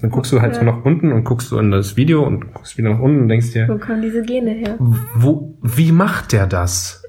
dann 0.00 0.10
guckst 0.10 0.32
du 0.32 0.40
halt 0.40 0.54
so 0.54 0.60
Ja. 0.60 0.66
nach 0.72 0.84
unten 0.84 1.12
und 1.12 1.24
guckst 1.24 1.48
so 1.48 1.58
in 1.58 1.70
das 1.70 1.96
Video 1.96 2.22
und 2.24 2.52
guckst 2.54 2.76
wieder 2.78 2.90
nach 2.90 3.00
unten 3.00 3.22
und 3.22 3.28
denkst 3.28 3.52
dir, 3.52 3.68
Wo 3.68 3.78
kommen 3.78 4.02
diese 4.02 4.22
Gene 4.22 4.50
her? 4.50 4.76
wo, 5.14 5.54
wie 5.62 5.92
macht 5.92 6.32
der 6.32 6.46
das? 6.46 7.02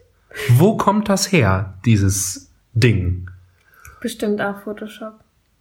Wo 0.49 0.77
kommt 0.77 1.09
das 1.09 1.31
her, 1.31 1.75
dieses 1.85 2.51
Ding? 2.73 3.29
Bestimmt 4.01 4.41
auch 4.41 4.59
Photoshop. 4.61 5.13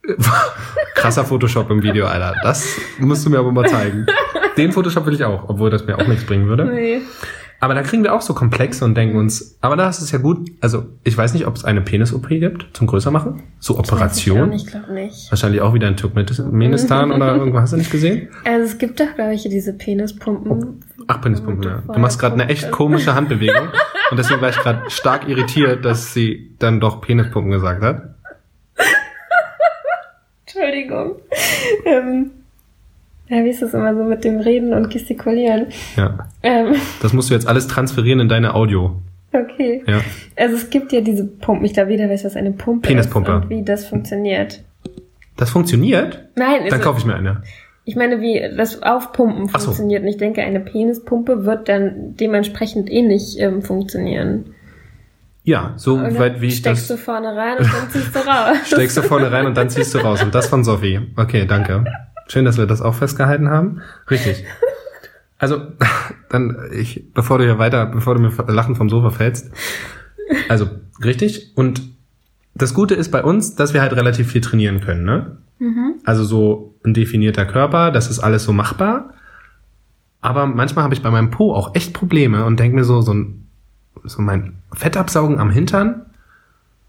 Krasser 0.95 1.25
Photoshop 1.25 1.71
im 1.71 1.83
Video, 1.83 2.07
Alter. 2.07 2.35
Das 2.43 2.67
musst 2.99 3.27
du 3.27 3.31
mir 3.31 3.39
aber 3.39 3.53
mal 3.53 3.67
zeigen. 3.69 4.07
Den 4.57 4.73
Photoshop 4.73 5.07
will 5.07 5.15
ich 5.15 5.25
auch, 5.25 5.49
obwohl 5.49 5.71
das 5.71 5.87
mir 5.87 5.97
auch 5.99 6.07
nichts 6.07 6.25
bringen 6.25 6.47
würde. 6.49 6.65
Nee. 6.67 7.01
Aber 7.61 7.75
da 7.75 7.83
kriegen 7.83 8.05
wir 8.05 8.15
auch 8.15 8.21
so 8.21 8.35
Komplexe 8.35 8.85
und 8.85 8.95
denken 8.95 9.19
uns, 9.19 9.59
aber 9.61 9.75
da 9.77 9.89
ist 9.89 10.01
es 10.01 10.13
ja 10.13 10.19
gut. 10.19 10.49
Also, 10.61 10.87
ich 11.03 11.17
weiß 11.19 11.35
nicht, 11.35 11.47
ob 11.47 11.57
es 11.57 11.65
eine 11.65 11.81
Penis-OP 11.81 12.29
gibt 12.29 12.69
zum 12.77 12.87
größer 12.87 13.11
machen. 13.11 13.43
So 13.59 13.79
Operation. 13.79 14.53
Ich 14.53 14.67
glaube 14.67 14.93
nicht. 14.93 15.31
Wahrscheinlich 15.33 15.61
auch 15.61 15.75
wieder 15.75 15.89
in 15.89 15.97
Turkmenistan 15.97 17.11
oder 17.11 17.35
irgendwo. 17.35 17.59
Hast 17.59 17.73
du 17.73 17.77
nicht 17.77 17.91
gesehen? 17.91 18.29
Also 18.45 18.65
es 18.65 18.79
gibt 18.79 19.01
doch, 19.01 19.13
glaube 19.17 19.35
ich, 19.35 19.43
diese 19.43 19.73
Penispumpen. 19.73 20.85
Ach, 21.09 21.21
Penispumpen, 21.21 21.65
ja. 21.65 21.83
Du 21.93 21.99
machst 21.99 22.21
gerade 22.21 22.35
eine 22.35 22.49
echt 22.49 22.71
komische 22.71 23.15
Handbewegung. 23.17 23.69
Und 24.11 24.17
deswegen 24.17 24.41
war 24.41 24.51
ich 24.51 24.57
gerade 24.59 24.89
stark 24.89 25.29
irritiert, 25.29 25.85
dass 25.85 26.15
sie 26.15 26.55
dann 26.61 26.79
doch 26.79 27.01
Penispumpen 27.01 27.51
gesagt 27.51 27.83
hat. 27.83 28.15
Entschuldigung. 30.47 31.17
Ähm, 31.85 32.31
ja, 33.29 33.45
wie 33.45 33.49
ist 33.51 33.63
das 33.63 33.75
immer 33.75 33.95
so 33.95 34.03
mit 34.05 34.25
dem 34.25 34.41
Reden 34.41 34.73
und 34.75 34.91
Gestikulieren? 34.91 35.67
Ja. 35.97 36.29
Ähm, 36.43 36.75
Das 37.03 37.13
musst 37.13 37.31
du 37.31 37.35
jetzt 37.35 37.47
alles 37.49 37.67
transferieren 37.69 38.21
in 38.21 38.29
deine 38.29 38.55
Audio. 38.55 38.97
okay. 39.33 39.83
Ja. 39.87 40.01
Also 40.37 40.57
es 40.57 40.71
gibt 40.71 40.93
ja 40.93 41.01
diese 41.01 41.25
Pumpen. 41.25 41.65
Ich 41.65 41.75
glaube, 41.75 41.91
jeder 41.91 42.09
weiß, 42.09 42.25
was 42.25 42.37
eine 42.37 42.53
Pumpe 42.53 42.89
Penispumpe. 42.89 43.31
ist 43.33 43.43
und 43.45 43.51
wie 43.51 43.63
das 43.63 43.87
funktioniert. 43.87 44.63
Das 45.37 45.51
funktioniert? 45.51 46.25
Nein, 46.37 46.63
Dann 46.69 46.81
kaufe 46.81 46.99
ich 46.99 47.05
mir 47.05 47.15
eine. 47.15 47.43
ich 47.85 47.95
meine, 47.97 48.21
wie 48.21 48.43
das 48.57 48.83
Aufpumpen 48.83 49.49
Ach 49.53 49.61
so. 49.61 49.67
funktioniert. 49.67 50.03
Und 50.03 50.09
ich 50.09 50.17
denke, 50.17 50.43
eine 50.43 50.61
Penispumpe 50.61 51.45
wird 51.45 51.69
dann 51.69 52.17
dementsprechend 52.17 52.91
ähnlich 52.91 53.39
ähm, 53.39 53.63
funktionieren. 53.63 54.55
Ja, 55.45 55.73
so 55.77 55.95
Und 55.95 56.19
weit 56.19 56.41
wie 56.43 56.49
ich 56.49 56.57
steckst 56.57 56.91
das. 56.91 56.99
du 56.99 57.03
vorne 57.03 57.35
rein 57.35 57.57
und 57.59 57.67
dann 57.73 57.89
ziehst 57.91 58.15
du 58.15 58.19
raus. 58.19 58.57
Steckst 58.67 58.97
du 58.99 59.03
vorne 59.03 59.31
rein 59.33 59.47
und 59.47 59.57
dann 59.57 59.71
ziehst 59.71 59.95
du 59.95 59.99
raus. 59.99 60.23
Und 60.23 60.35
das 60.35 60.49
von 60.49 60.63
Sophie. 60.65 61.01
Okay, 61.17 61.47
danke. 61.47 61.85
Schön, 62.29 62.45
dass 62.45 62.59
wir 62.59 62.67
das 62.67 62.83
auch 62.83 62.95
festgehalten 62.95 63.49
haben. 63.49 63.81
Richtig. 64.11 64.45
Also, 65.39 65.63
dann, 66.31 66.57
ich, 66.73 67.13
bevor 67.15 67.39
du 67.39 67.45
hier 67.45 67.59
weiter, 67.59 67.87
bevor 67.87 68.15
du 68.15 68.21
mir 68.21 68.33
lachen 68.49 68.77
vom 68.77 68.91
Sofa 68.91 69.11
fällst. 69.11 69.51
Also, 70.49 70.69
richtig. 71.03 71.53
Und 71.55 71.83
das 72.55 72.75
Gute 72.75 72.95
ist 72.95 73.11
bei 73.11 73.23
uns, 73.23 73.55
dass 73.55 73.73
wir 73.73 73.81
halt 73.81 73.95
relativ 73.95 74.33
viel 74.33 74.41
trainieren 74.41 74.81
können, 74.81 75.05
ne? 75.05 75.39
Also 76.05 76.25
so 76.25 76.75
ein 76.85 76.95
definierter 76.95 77.45
Körper, 77.45 77.91
das 77.91 78.11
ist 78.11 78.19
alles 78.19 78.45
so 78.45 78.53
machbar. 78.53 79.15
Aber 80.21 80.47
manchmal 80.47 80.85
habe 80.85 80.95
ich 80.95 81.03
bei 81.03 81.11
meinem 81.11 81.31
Po 81.31 81.53
auch 81.53 81.75
echt 81.75 81.95
Probleme 81.95 82.45
und 82.45 82.59
denke 82.59 82.77
mir 82.77 82.85
so, 82.85 83.01
so 83.01 83.15
ein, 83.15 83.47
so 84.05 84.23
mein 84.23 84.55
Fettabsaugen 84.73 85.39
am 85.39 85.51
Hintern, 85.51 86.07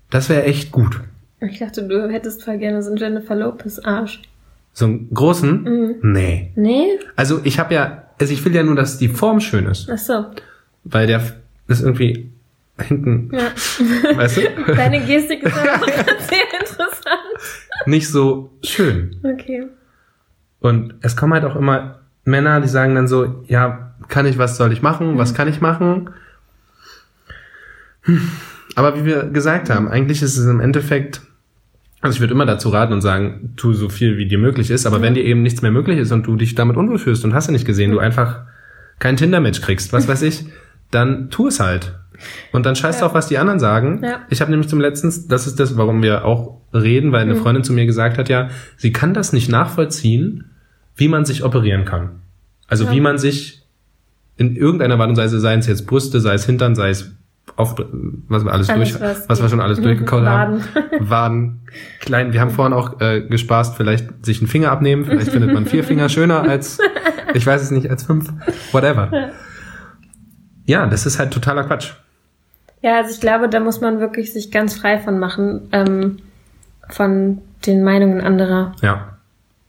das 0.09 0.29
wäre 0.29 0.43
echt 0.43 0.71
gut. 0.71 1.01
Ich 1.41 1.59
dachte, 1.59 1.87
du 1.87 2.09
hättest 2.09 2.43
voll 2.43 2.57
gerne 2.57 2.81
so 2.81 2.89
einen 2.89 2.97
Jennifer 2.97 3.35
Lopez 3.35 3.79
Arsch. 3.79 4.21
So 4.79 4.85
einen 4.85 5.13
großen? 5.13 5.63
Mhm. 5.63 5.95
Nee. 6.13 6.53
Nee? 6.55 6.87
Also 7.17 7.41
ich 7.43 7.59
habe 7.59 7.73
ja, 7.73 8.03
also 8.17 8.33
ich 8.33 8.45
will 8.45 8.55
ja 8.55 8.63
nur, 8.63 8.75
dass 8.75 8.97
die 8.97 9.09
Form 9.09 9.41
schön 9.41 9.65
ist. 9.65 9.89
Ach 9.91 9.97
so. 9.97 10.25
Weil 10.85 11.05
der 11.05 11.21
ist 11.67 11.81
irgendwie 11.81 12.31
hinten, 12.81 13.29
Ja. 13.33 13.51
weißt 14.17 14.37
du, 14.37 14.41
Deine 14.73 15.01
Gestik 15.05 15.43
ist 15.43 15.53
auch 15.57 15.85
sehr 15.85 16.61
interessant. 16.61 17.19
nicht 17.87 18.07
so 18.07 18.51
schön. 18.63 19.17
Okay. 19.21 19.67
Und 20.61 20.93
es 21.01 21.17
kommen 21.17 21.33
halt 21.33 21.43
auch 21.43 21.57
immer 21.57 21.99
Männer, 22.23 22.61
die 22.61 22.69
sagen 22.69 22.95
dann 22.95 23.09
so, 23.09 23.43
ja, 23.47 23.95
kann 24.07 24.25
ich, 24.27 24.37
was 24.37 24.55
soll 24.55 24.71
ich 24.71 24.81
machen, 24.81 25.17
was 25.17 25.33
kann 25.33 25.49
ich 25.49 25.59
machen? 25.59 26.11
Hm. 28.03 28.29
Aber 28.75 28.95
wie 28.95 29.03
wir 29.03 29.23
gesagt 29.25 29.69
haben, 29.69 29.89
eigentlich 29.89 30.21
ist 30.21 30.37
es 30.37 30.45
im 30.45 30.61
Endeffekt, 30.61 31.19
also 32.01 32.15
ich 32.15 32.19
würde 32.21 32.33
immer 32.33 32.45
dazu 32.45 32.69
raten 32.69 32.93
und 32.93 33.01
sagen, 33.01 33.53
tu 33.57 33.73
so 33.73 33.89
viel 33.89 34.17
wie 34.17 34.27
dir 34.27 34.37
möglich 34.37 34.71
ist, 34.71 34.85
aber 34.85 35.01
wenn 35.01 35.13
dir 35.15 35.23
eben 35.23 35.41
nichts 35.41 35.61
mehr 35.61 35.71
möglich 35.71 35.97
ist 35.99 36.11
und 36.11 36.25
du 36.27 36.35
dich 36.35 36.55
damit 36.55 36.77
unwohl 36.77 36.97
fühlst 36.99 37.23
und 37.25 37.33
hast 37.33 37.47
du 37.47 37.51
nicht 37.51 37.65
gesehen, 37.65 37.91
du 37.91 37.99
einfach 37.99 38.41
kein 38.99 39.17
Tinder-Match 39.17 39.61
kriegst, 39.61 39.91
was 39.93 40.07
weiß 40.07 40.21
ich, 40.23 40.45
dann 40.91 41.29
tu 41.29 41.47
es 41.47 41.59
halt. 41.59 41.95
Und 42.51 42.65
dann 42.65 42.75
scheiß 42.75 42.95
Ja. 42.99 43.05
drauf, 43.05 43.13
was 43.13 43.27
die 43.27 43.37
anderen 43.37 43.59
sagen. 43.59 44.01
Ja. 44.03 44.19
Ich 44.29 44.41
habe 44.41 44.51
nämlich 44.51 44.67
zum 44.69 44.81
letzten, 44.81 45.07
das 45.29 45.47
ist 45.47 45.59
das, 45.59 45.77
warum 45.77 46.01
wir 46.03 46.25
auch 46.25 46.59
reden, 46.73 47.11
weil 47.13 47.21
eine 47.21 47.35
Mhm. 47.35 47.39
Freundin 47.39 47.63
zu 47.63 47.71
mir 47.73 47.85
gesagt 47.85 48.17
hat, 48.17 48.27
ja, 48.29 48.49
sie 48.75 48.91
kann 48.91 49.13
das 49.13 49.31
nicht 49.31 49.49
nachvollziehen, 49.49 50.45
wie 50.97 51.07
man 51.07 51.23
sich 51.25 51.43
operieren 51.43 51.85
kann. 51.85 52.19
Also 52.67 52.85
Ja. 52.85 52.91
wie 52.91 52.99
man 53.01 53.17
sich 53.17 53.61
in 54.35 54.55
irgendeiner 54.55 54.99
Art 54.99 55.09
und 55.09 55.17
Weise, 55.17 55.39
sei 55.39 55.55
es 55.55 55.67
jetzt 55.67 55.85
Brüste, 55.87 56.19
sei 56.19 56.33
es 56.33 56.45
Hintern, 56.45 56.75
sei 56.75 56.89
es 56.89 57.11
auf, 57.55 57.75
was 58.27 58.45
wir 58.45 58.51
alles, 58.51 58.69
Alles, 58.69 58.93
durch, 58.93 59.01
was 59.01 59.29
was, 59.29 59.41
wir 59.41 59.49
schon 59.49 59.61
alles 59.61 59.81
durchgekaut 59.81 60.25
haben. 60.25 60.63
Waden, 60.99 61.61
klein. 61.99 62.33
Wir 62.33 62.41
haben 62.41 62.51
vorhin 62.51 62.73
auch 62.73 62.99
äh, 63.01 63.21
gespaßt, 63.21 63.75
vielleicht 63.75 64.25
sich 64.25 64.39
einen 64.39 64.47
Finger 64.47 64.71
abnehmen. 64.71 65.05
Vielleicht 65.05 65.31
findet 65.31 65.53
man 65.53 65.65
vier 65.65 65.83
Finger 65.83 66.09
schöner 66.09 66.41
als, 66.41 66.79
ich 67.33 67.45
weiß 67.45 67.61
es 67.61 67.71
nicht, 67.71 67.89
als 67.89 68.03
fünf. 68.03 68.31
Whatever. 68.71 69.31
Ja, 70.65 70.85
das 70.87 71.05
ist 71.05 71.19
halt 71.19 71.31
totaler 71.31 71.63
Quatsch. 71.63 71.93
Ja, 72.81 72.97
also 72.97 73.11
ich 73.11 73.19
glaube, 73.19 73.49
da 73.49 73.59
muss 73.59 73.81
man 73.81 73.99
wirklich 73.99 74.31
sich 74.31 74.51
ganz 74.51 74.77
frei 74.77 74.99
von 74.99 75.19
machen, 75.19 75.67
ähm, 75.71 76.19
von 76.89 77.41
den 77.65 77.83
Meinungen 77.83 78.21
anderer. 78.21 78.73
Ja. 78.81 79.17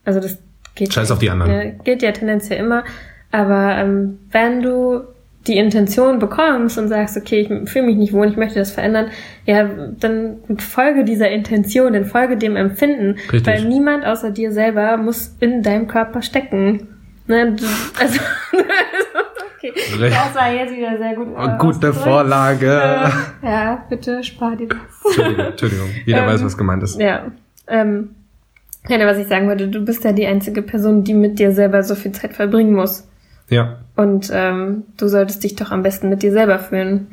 Also 0.05 0.21
das 0.21 0.39
geht 0.75 0.93
Scheiß 0.93 1.09
ja, 1.09 1.15
auf 1.15 1.19
die 1.19 1.31
anderen. 1.31 1.83
Geht 1.85 2.03
ja 2.03 2.13
tendenziell 2.13 2.61
immer. 2.61 2.85
Aber 3.33 3.77
ähm, 3.77 4.19
wenn 4.31 4.63
du 4.63 5.03
die 5.47 5.57
Intention 5.57 6.19
bekommst 6.19 6.77
und 6.79 6.89
sagst, 6.89 7.17
okay, 7.17 7.41
ich 7.41 7.71
fühle 7.71 7.87
mich 7.87 7.97
nicht 7.97 8.13
wohl, 8.13 8.29
ich 8.29 8.37
möchte 8.37 8.59
das 8.59 8.73
verändern, 8.73 9.07
ja, 9.47 9.69
dann 9.99 10.37
folge 10.59 11.05
dieser 11.05 11.31
Intention, 11.31 11.95
dann 11.95 12.05
folge 12.05 12.37
dem 12.37 12.57
Empfinden. 12.57 13.17
Richtig. 13.33 13.47
Weil 13.47 13.65
niemand 13.65 14.05
außer 14.05 14.31
dir 14.31 14.53
selber 14.53 14.97
muss 14.99 15.35
in 15.41 15.63
deinem 15.63 15.89
Körper 15.89 16.21
stecken. 16.23 16.89
Ne, 17.27 17.57
also, 17.99 18.21
okay. 19.57 19.73
Das 19.99 20.35
war 20.35 20.53
jetzt 20.53 20.77
wieder 20.77 20.99
sehr 20.99 21.15
gut. 21.15 21.29
äh, 21.39 21.59
Gute. 21.59 21.93
Vorlage. 21.93 22.67
Äh, 22.67 23.47
ja, 23.47 23.85
bitte 23.89 24.23
spar 24.23 24.57
dir 24.57 24.69
das. 24.69 24.79
Entschuldigung, 25.07 25.47
Entschuldigung. 25.47 25.89
Jeder 26.05 26.23
Ähm, 26.23 26.27
weiß, 26.27 26.45
was 26.45 26.59
gemeint 26.59 26.83
ist. 26.83 27.01
Ja. 27.01 27.31
Ähm, 27.67 28.11
ja, 28.89 29.07
was 29.07 29.19
ich 29.19 29.29
sagen 29.29 29.47
wollte, 29.49 29.69
du 29.69 29.85
bist 29.85 30.05
ja 30.05 30.13
die 30.13 30.27
einzige 30.27 30.63
Person, 30.63 31.05
die 31.05 31.15
mit 31.15 31.39
dir 31.39 31.53
selber 31.53 31.83
so 31.83 31.95
viel 31.95 32.13
Zeit 32.13 32.33
verbringen 32.35 32.75
muss. 32.75 33.07
Ja. 33.51 33.79
Und 33.97 34.31
ähm, 34.33 34.85
du 34.97 35.09
solltest 35.09 35.45
dich 35.45 35.57
doch 35.57 35.71
am 35.71 35.83
besten 35.83 36.09
mit 36.09 36.23
dir 36.23 36.33
selber 36.33 36.59
fühlen. 36.59 37.09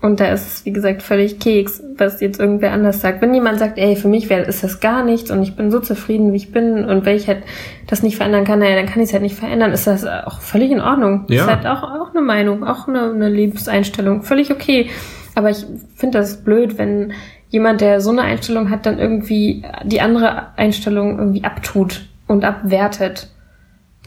Und 0.00 0.20
da 0.20 0.26
ist 0.26 0.46
es, 0.46 0.64
wie 0.64 0.72
gesagt, 0.72 1.02
völlig 1.02 1.40
Keks, 1.40 1.82
was 1.96 2.20
jetzt 2.20 2.38
irgendwer 2.38 2.72
anders 2.72 3.00
sagt. 3.00 3.22
Wenn 3.22 3.34
jemand 3.34 3.58
sagt, 3.58 3.76
ey, 3.76 3.96
für 3.96 4.08
mich 4.08 4.30
ist 4.30 4.62
das 4.62 4.80
gar 4.80 5.02
nichts 5.02 5.30
und 5.30 5.42
ich 5.42 5.56
bin 5.56 5.70
so 5.70 5.80
zufrieden, 5.80 6.32
wie 6.32 6.36
ich 6.36 6.52
bin 6.52 6.84
und 6.84 7.04
wenn 7.04 7.16
ich 7.16 7.26
halt 7.28 7.42
das 7.86 8.02
nicht 8.02 8.16
verändern 8.16 8.44
kann, 8.44 8.60
naja, 8.60 8.76
dann 8.76 8.86
kann 8.86 9.02
ich 9.02 9.08
es 9.08 9.12
halt 9.12 9.22
nicht 9.22 9.36
verändern, 9.36 9.72
ist 9.72 9.86
das 9.86 10.06
auch 10.06 10.40
völlig 10.40 10.70
in 10.70 10.80
Ordnung. 10.80 11.24
Ja. 11.28 11.42
Ist 11.42 11.50
halt 11.50 11.66
auch, 11.66 11.82
auch 11.82 12.10
eine 12.14 12.20
Meinung, 12.22 12.62
auch 12.62 12.88
eine, 12.88 13.10
eine 13.10 13.28
Lebenseinstellung, 13.28 14.22
völlig 14.22 14.52
okay. 14.52 14.90
Aber 15.34 15.50
ich 15.50 15.66
finde 15.96 16.18
das 16.18 16.36
blöd, 16.44 16.78
wenn 16.78 17.12
jemand, 17.48 17.80
der 17.80 18.00
so 18.00 18.10
eine 18.10 18.22
Einstellung 18.22 18.70
hat, 18.70 18.86
dann 18.86 18.98
irgendwie 18.98 19.64
die 19.84 20.00
andere 20.00 20.56
Einstellung 20.56 21.18
irgendwie 21.18 21.44
abtut 21.44 22.06
und 22.26 22.44
abwertet. 22.44 23.28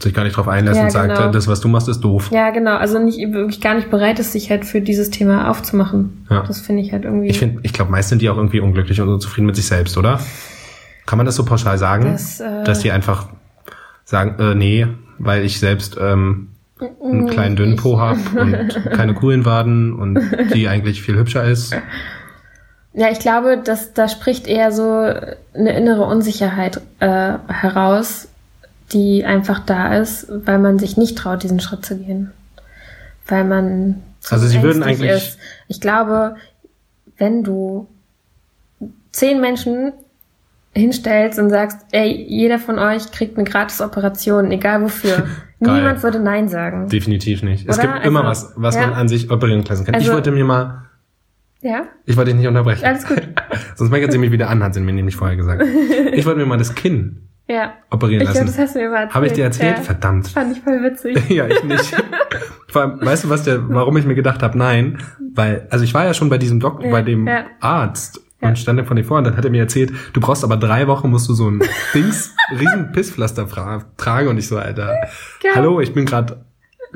Sich 0.02 0.14
gar 0.14 0.24
nicht 0.24 0.34
drauf 0.36 0.48
einlässt 0.48 0.78
Ja, 0.78 0.84
und 0.84 0.90
sagt, 0.90 1.14
genau. 1.16 1.30
das, 1.30 1.46
was 1.46 1.60
du 1.60 1.68
machst, 1.68 1.88
ist 1.88 2.00
doof. 2.00 2.30
Ja, 2.32 2.50
genau. 2.50 2.76
Also 2.76 2.98
nicht 2.98 3.18
wirklich 3.32 3.60
gar 3.60 3.74
nicht 3.74 3.90
bereit 3.90 4.18
ist, 4.18 4.32
sich 4.32 4.50
halt 4.50 4.64
für 4.64 4.80
dieses 4.80 5.10
Thema 5.10 5.50
aufzumachen. 5.50 6.26
Ja. 6.30 6.42
Das 6.46 6.60
finde 6.60 6.82
ich 6.82 6.92
halt 6.92 7.04
irgendwie. 7.04 7.28
Ich 7.28 7.38
finde, 7.38 7.60
ich 7.64 7.72
glaube, 7.74 7.90
meist 7.90 8.08
sind 8.08 8.22
die 8.22 8.30
auch 8.30 8.36
irgendwie 8.36 8.60
unglücklich 8.60 9.00
und 9.00 9.08
unzufrieden 9.08 9.46
mit 9.46 9.56
sich 9.56 9.66
selbst, 9.66 9.98
oder? 9.98 10.18
Kann 11.06 11.16
man 11.18 11.26
das 11.26 11.36
so 11.36 11.44
pauschal 11.44 11.76
sagen? 11.76 12.04
Das, 12.12 12.40
äh, 12.40 12.64
dass 12.64 12.78
die 12.80 12.92
einfach 12.92 13.28
sagen, 14.04 14.36
äh, 14.38 14.54
nee, 14.54 14.86
weil 15.18 15.44
ich 15.44 15.60
selbst 15.60 15.98
ähm, 16.00 16.48
einen 17.04 17.28
kleinen 17.28 17.56
dünnen 17.56 17.76
Po 17.76 18.00
habe 18.00 18.20
und 18.40 18.90
keine 18.92 19.12
coolen 19.12 19.44
Waden 19.44 19.92
und 19.92 20.18
die 20.54 20.66
eigentlich 20.66 21.02
viel 21.02 21.16
hübscher 21.16 21.44
ist. 21.44 21.74
ja, 22.94 23.10
ich 23.10 23.18
glaube, 23.18 23.58
dass 23.62 23.92
da 23.92 24.08
spricht 24.08 24.46
eher 24.46 24.72
so 24.72 24.82
eine 25.54 25.76
innere 25.76 26.04
Unsicherheit 26.06 26.80
äh, 27.00 27.34
heraus, 27.48 28.28
die 28.92 29.24
einfach 29.24 29.60
da 29.60 29.96
ist, 29.96 30.26
weil 30.28 30.58
man 30.58 30.78
sich 30.78 30.96
nicht 30.96 31.16
traut, 31.16 31.42
diesen 31.42 31.60
Schritt 31.60 31.84
zu 31.84 31.96
gehen. 31.96 32.32
Weil 33.26 33.44
man 33.44 34.02
Also 34.30 34.46
sie 34.46 34.62
würden 34.62 34.82
eigentlich- 34.82 35.10
Ist. 35.10 35.38
Ich 35.68 35.80
glaube, 35.80 36.36
wenn 37.18 37.44
du 37.44 37.86
zehn 39.12 39.40
Menschen 39.40 39.92
hinstellst 40.74 41.38
und 41.38 41.50
sagst, 41.50 41.78
ey, 41.92 42.12
jeder 42.28 42.58
von 42.58 42.78
euch 42.78 43.10
kriegt 43.10 43.36
eine 43.36 43.48
gratis 43.48 43.80
Operation, 43.80 44.50
egal 44.52 44.82
wofür. 44.82 45.26
Niemand 45.58 46.02
würde 46.02 46.20
Nein 46.20 46.48
sagen. 46.48 46.88
Definitiv 46.88 47.42
nicht. 47.42 47.68
Es 47.68 47.78
Oder? 47.78 47.88
gibt 47.94 48.06
immer 48.06 48.24
Also, 48.24 48.46
was, 48.48 48.52
was 48.56 48.74
ja. 48.76 48.82
man 48.86 48.94
an 48.94 49.08
sich 49.08 49.30
operieren 49.30 49.64
lassen 49.64 49.84
kann. 49.84 49.94
ich 49.94 50.00
Also- 50.02 50.12
wollte 50.14 50.30
mir 50.30 50.44
mal, 50.44 50.84
Ja? 51.60 51.82
ich 52.06 52.16
wollte 52.16 52.30
dich 52.30 52.38
nicht 52.38 52.48
unterbrechen. 52.48 52.84
Alles 52.84 53.06
gut. 53.06 53.20
Sonst 53.76 53.90
meckert 53.90 54.12
sie 54.12 54.18
mich 54.18 54.30
wieder 54.32 54.48
an, 54.48 54.62
hat 54.62 54.74
sie 54.74 54.80
mir 54.80 54.92
nämlich 54.92 55.16
vorher 55.16 55.36
gesagt. 55.36 55.62
Ich 56.12 56.24
wollte 56.24 56.40
mir 56.40 56.46
mal 56.46 56.56
das 56.56 56.74
Kinn 56.74 57.28
Ja. 57.50 57.72
operieren 57.90 58.22
Ich 58.22 58.30
glaube, 58.30 58.46
das 58.46 58.56
lassen. 58.56 58.62
hast 58.62 58.74
du 58.76 58.78
mir 58.78 58.90
mal 58.90 58.96
erzählt. 58.96 59.14
Habe 59.14 59.26
ich 59.26 59.32
dir 59.32 59.44
erzählt? 59.44 59.76
Ja. 59.78 59.82
Verdammt. 59.82 60.28
Fand 60.28 60.56
ich 60.56 60.62
voll 60.62 60.82
witzig. 60.84 61.18
ja, 61.28 61.48
ich 61.48 61.64
nicht. 61.64 61.96
Vor 62.68 62.82
allem, 62.82 63.00
weißt 63.00 63.24
du, 63.24 63.28
was 63.28 63.42
der, 63.42 63.68
warum 63.68 63.96
ich 63.96 64.06
mir 64.06 64.14
gedacht 64.14 64.40
habe, 64.44 64.56
nein, 64.56 64.98
weil, 65.34 65.66
also 65.70 65.84
ich 65.84 65.92
war 65.92 66.04
ja 66.04 66.14
schon 66.14 66.28
bei 66.28 66.38
diesem 66.38 66.60
Doktor, 66.60 66.86
Ja, 66.86 66.92
bei 66.92 67.02
dem 67.02 67.26
ja. 67.26 67.46
Arzt 67.58 68.20
und 68.40 68.56
stand 68.56 68.78
dann 68.78 68.86
von 68.86 68.96
dir 68.96 69.04
vor 69.04 69.18
und 69.18 69.24
dann 69.24 69.36
hat 69.36 69.44
er 69.44 69.50
mir 69.50 69.60
erzählt, 69.60 69.92
du 70.12 70.20
brauchst 70.20 70.44
aber 70.44 70.56
drei 70.56 70.86
Wochen, 70.86 71.10
musst 71.10 71.28
du 71.28 71.34
so 71.34 71.50
ein 71.50 71.60
Dings, 71.94 72.34
riesen 72.58 72.92
Pisspflaster 72.92 73.46
tragen 73.96 74.28
und 74.28 74.38
ich 74.38 74.46
so, 74.46 74.56
Alter, 74.56 74.94
hallo, 75.54 75.80
ich 75.80 75.92
bin 75.92 76.06
gerade 76.06 76.44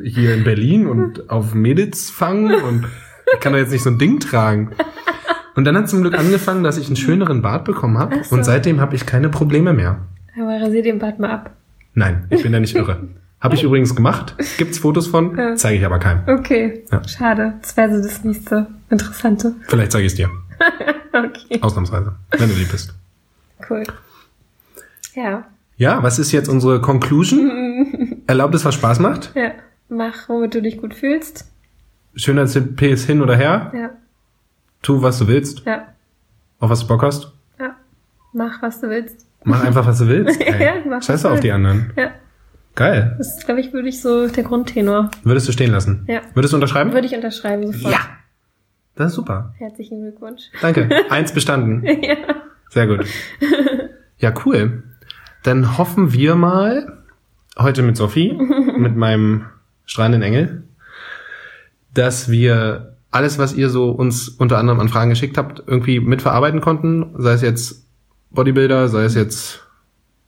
hier 0.03 0.35
in 0.35 0.45
Berlin 0.45 0.87
und 0.87 1.29
auf 1.31 1.53
Mädels 1.53 2.11
fangen 2.11 2.55
und 2.55 2.87
ich 3.33 3.41
kann 3.41 3.53
doch 3.53 3.59
jetzt 3.59 3.73
nicht 3.73 3.83
so 3.83 3.91
ein 3.91 3.99
Ding 3.99 4.21
tragen. 4.21 4.71
Und 5.57 5.65
dann 5.65 5.77
hat 5.77 5.89
zum 5.89 6.01
Glück 6.01 6.19
angefangen, 6.19 6.65
dass 6.65 6.79
ich 6.79 6.87
einen 6.87 6.97
schöneren 6.97 7.43
Bart 7.43 7.65
bekommen 7.65 7.99
habe 7.99 8.23
so. 8.25 8.35
und 8.37 8.45
seitdem 8.45 8.81
habe 8.81 8.95
ich 8.95 9.05
keine 9.05 9.29
Probleme 9.29 9.73
mehr. 9.73 9.99
Aber 10.37 10.61
rasier 10.61 10.83
den 10.83 10.99
Bart 10.99 11.19
mal 11.19 11.31
ab. 11.31 11.51
Nein, 11.95 12.27
ich 12.31 12.43
bin 12.43 12.53
da 12.53 12.61
nicht 12.61 12.75
irre. 12.75 13.09
Habe 13.41 13.55
ich 13.57 13.63
übrigens 13.63 13.95
gemacht, 13.95 14.35
gibt's 14.57 14.79
Fotos 14.79 15.07
von, 15.07 15.37
Ja. 15.37 15.55
zeige 15.55 15.79
ich 15.79 15.85
aber 15.85 15.99
keinem. 15.99 16.23
Okay. 16.27 16.83
Ja. 16.91 17.07
Schade. 17.07 17.55
Das 17.61 17.77
wäre 17.77 17.95
so 17.95 18.03
das 18.09 18.25
nächste 18.25 18.67
Interessante. 18.89 19.55
Vielleicht 19.69 19.93
zeige 19.93 20.07
ich 20.07 20.13
es 20.13 20.17
dir. 20.17 20.31
Okay. 21.17 21.61
Ausnahmsweise. 21.63 22.13
Wenn 22.33 22.49
du 22.49 22.57
lieb 22.57 22.73
bist. 22.73 22.93
Cool. 23.71 23.85
Ja. 25.15 25.45
Ja, 25.77 26.03
was 26.03 26.19
ist 26.19 26.33
jetzt 26.33 26.49
unsere 26.49 26.81
Conclusion? 26.81 28.23
Erlaubt 28.27 28.53
es, 28.57 28.65
was 28.65 28.75
Spaß 28.75 28.99
macht? 28.99 29.31
Ja. 29.37 29.53
Mach, 29.89 30.29
womit 30.29 30.55
du 30.57 30.63
dich 30.63 30.79
gut 30.79 30.93
fühlst. 30.93 31.49
Schönheits-CP 32.17 32.91
ist 32.91 33.07
hin 33.07 33.23
oder 33.23 33.37
her. 33.37 33.71
Ja. 33.77 33.91
Tu, 34.83 35.03
was 35.03 35.19
du 35.21 35.29
willst. 35.29 35.61
Ja. 35.67 35.87
Auf 36.59 36.71
was 36.71 36.81
du 36.81 36.89
Bock 36.89 37.03
hast. 37.05 37.31
Ja. 37.61 37.77
Mach, 38.33 38.61
was 38.61 38.81
du 38.81 38.89
willst. 38.91 39.25
Mach 39.45 39.63
einfach, 39.63 39.87
was 39.87 39.99
du 39.99 40.09
willst. 40.09 40.41
Ja, 40.61 40.75
mach, 40.87 40.97
was 40.99 41.07
Scheiß 41.07 41.23
du 41.23 41.29
auf 41.29 41.41
die 41.41 41.53
anderen. 41.53 41.93
Ja. 41.97 42.11
Geil. 42.75 43.15
Das 43.19 43.37
ist, 43.37 43.45
glaube 43.45 43.61
ich, 43.61 43.73
würde 43.73 43.89
ich 43.89 44.01
so 44.01 44.27
der 44.27 44.43
Grundtenor. 44.43 45.11
Würdest 45.23 45.47
du 45.47 45.53
stehen 45.53 45.71
lassen? 45.71 46.05
Ja. 46.09 46.23
Würdest 46.35 46.53
du 46.53 46.57
unterschreiben? 46.57 46.93
Würde 46.93 47.07
ich 47.07 47.15
unterschreiben 47.15 47.73
sofort. 47.73 47.93
Ja. 47.93 48.01
Das 48.97 49.09
ist 49.09 49.15
super. 49.15 49.55
Herzlichen 49.59 50.03
Glückwunsch. 50.03 50.43
Danke. 50.61 50.89
Eins 51.11 51.33
bestanden. 51.33 51.85
ja. 52.03 52.17
Sehr 52.71 52.87
gut. 52.89 53.07
Ja, 54.19 54.33
cool. 54.45 54.83
Dann 55.45 55.79
hoffen 55.79 56.13
wir 56.13 56.35
mal 56.35 57.05
heute 57.59 57.83
mit 57.83 57.97
Sophie, 57.97 58.33
mit 58.77 58.97
meinem 58.97 59.47
strahlenden 59.85 60.23
Engel, 60.23 60.65
dass 61.93 62.31
wir 62.31 62.97
alles, 63.11 63.39
was 63.39 63.55
ihr 63.55 63.69
so 63.69 63.91
uns 63.91 64.29
unter 64.29 64.59
anderem 64.59 64.81
an 64.81 64.89
Fragen 64.89 65.11
geschickt 65.11 65.39
habt, 65.39 65.63
irgendwie 65.67 66.01
mitverarbeiten 66.01 66.61
konnten. 66.61 67.15
Sei 67.19 67.33
es 67.35 67.43
jetzt 67.43 67.84
Bodybuilder, 68.35 68.89
sei 68.89 69.05
es 69.05 69.15
jetzt 69.15 69.63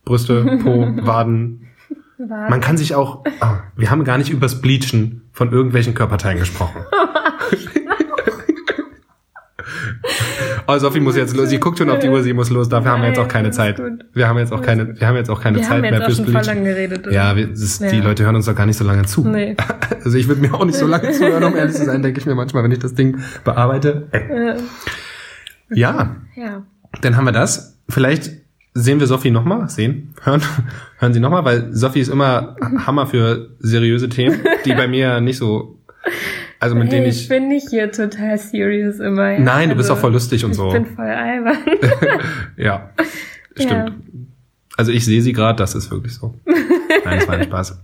Brüste, 0.05 0.43
Po, 0.63 0.87
Waden. 1.05 1.63
War. 2.19 2.49
Man 2.49 2.61
kann 2.61 2.77
sich 2.77 2.95
auch, 2.95 3.23
ah, 3.41 3.59
wir 3.75 3.91
haben 3.91 4.03
gar 4.03 4.17
nicht 4.17 4.31
übers 4.31 4.59
Bleachen 4.59 5.21
von 5.33 5.51
irgendwelchen 5.51 5.93
Körperteilen 5.93 6.39
gesprochen. 6.39 6.81
Oh, 10.69 10.77
Sophie 10.79 10.99
muss 10.99 11.15
jetzt 11.15 11.33
los. 11.35 11.47
Sie 11.49 11.59
guckt 11.59 11.77
schon 11.77 11.89
auf 11.89 11.99
die 11.99 12.09
Uhr, 12.09 12.21
sie 12.23 12.33
muss 12.33 12.49
los. 12.49 12.67
Dafür 12.67 12.91
haben 12.91 13.01
wir 13.01 13.07
jetzt 13.09 13.19
auch 13.19 13.27
keine 13.29 13.47
Nein, 13.49 13.53
Zeit. 13.53 13.81
Wir 14.13 14.27
haben 14.27 14.37
jetzt 14.37 14.51
auch 14.51 14.61
keine, 14.61 14.99
wir 14.99 15.07
haben 15.07 15.15
jetzt 15.15 15.29
auch 15.29 15.39
keine 15.41 15.57
Wir 15.59 15.63
Zeit 15.63 15.71
haben 15.75 15.81
mehr 15.81 15.91
jetzt 15.93 16.01
auch 16.01 16.05
fürs 16.07 16.17
schon 16.17 16.25
voll 16.25 16.33
Bleachen. 16.41 16.55
lang 16.57 16.63
geredet. 16.65 17.07
oder? 17.07 17.15
Ja, 17.15 17.35
wir, 17.37 17.47
das 17.47 17.61
ist, 17.61 17.81
die 17.81 17.97
Ja. 17.97 18.03
Leute 18.03 18.25
hören 18.25 18.35
uns 18.35 18.47
doch 18.47 18.55
gar 18.55 18.65
nicht 18.65 18.75
so 18.77 18.83
lange 18.83 19.05
zu. 19.05 19.25
Nee. 19.27 19.55
Also 20.03 20.17
ich 20.17 20.27
würde 20.29 20.39
mir 20.41 20.53
auch 20.53 20.63
nicht 20.65 20.77
so 20.77 20.87
lange 20.87 21.11
zuhören, 21.11 21.43
um 21.43 21.55
ehrlich 21.55 21.75
zu 21.75 21.83
sein, 21.85 22.01
denke 22.01 22.19
ich 22.19 22.25
mir 22.25 22.35
manchmal, 22.35 22.63
wenn 22.63 22.71
ich 22.71 22.79
das 22.79 22.93
Ding 22.93 23.17
bearbeite. 23.43 24.07
Äh, 24.11 24.55
Ja, 25.69 26.15
ja. 26.35 26.63
dann 27.01 27.17
haben 27.17 27.25
wir 27.25 27.31
das. 27.33 27.76
Vielleicht 27.89 28.31
sehen 28.73 28.99
wir 28.99 29.07
Sophie 29.07 29.31
nochmal. 29.31 29.69
Sehen, 29.69 30.13
hören, 30.23 30.41
hören 30.99 31.13
Sie 31.13 31.19
nochmal, 31.19 31.45
weil 31.45 31.73
Sophie 31.73 31.99
ist 32.01 32.09
immer 32.09 32.55
Hammer 32.85 33.07
für 33.07 33.49
seriöse 33.59 34.09
Themen, 34.09 34.39
die 34.65 34.73
bei 34.73 34.87
mir 34.87 35.19
nicht 35.21 35.37
so, 35.37 35.79
also 36.59 36.75
mit 36.75 36.85
Hey, 36.85 36.99
denen 36.99 37.07
ich 37.07 37.23
ich, 37.23 37.29
bin 37.29 37.47
nicht 37.47 37.69
hier 37.69 37.91
total 37.91 38.37
serious 38.37 38.99
immer. 38.99 39.31
ja. 39.33 39.39
nein, 39.39 39.69
du 39.69 39.75
bist 39.75 39.89
Also, 39.89 39.93
auch 39.99 40.01
voll 40.01 40.13
lustig 40.13 40.43
und 40.45 40.51
Ich 40.51 40.57
so. 40.57 40.69
bin 40.69 40.85
voll 40.85 41.05
albern. 41.05 41.57
Ja, 42.57 42.89
stimmt. 43.55 43.71
Ja. 43.71 43.91
Also 44.77 44.91
ich 44.91 45.05
sehe 45.05 45.21
sie 45.23 45.33
gerade, 45.33 45.57
das 45.57 45.73
ist 45.73 45.89
wirklich 45.89 46.13
so. 46.13 46.35
Nein, 46.45 47.19
das 47.19 47.27
war 47.27 47.35
ein 47.35 47.43
Spaß. 47.45 47.81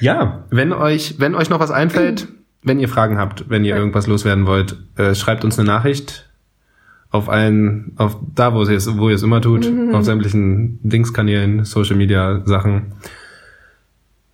Ja, 0.00 0.44
wenn 0.50 0.72
euch, 0.72 1.14
wenn 1.18 1.34
euch 1.34 1.48
noch 1.50 1.60
was 1.60 1.70
einfällt, 1.70 2.28
wenn 2.62 2.78
ihr 2.78 2.88
Fragen 2.88 3.18
habt, 3.18 3.48
wenn 3.48 3.64
ihr 3.64 3.74
irgendwas 3.74 4.06
loswerden 4.06 4.44
wollt, 4.46 4.76
äh, 4.96 5.14
schreibt 5.14 5.44
uns 5.44 5.58
eine 5.58 5.66
Nachricht 5.66 6.27
auf 7.10 7.28
allen, 7.28 7.92
auf 7.96 8.16
da, 8.34 8.54
wo 8.54 8.64
ihr 8.64 8.76
es, 8.76 8.98
wo 8.98 9.08
ihr 9.08 9.14
es 9.14 9.22
immer 9.22 9.40
tut, 9.40 9.70
auf 9.92 10.04
sämtlichen 10.04 10.78
Dingskanälen, 10.82 11.64
Social 11.64 11.96
Media 11.96 12.42
Sachen. 12.44 12.92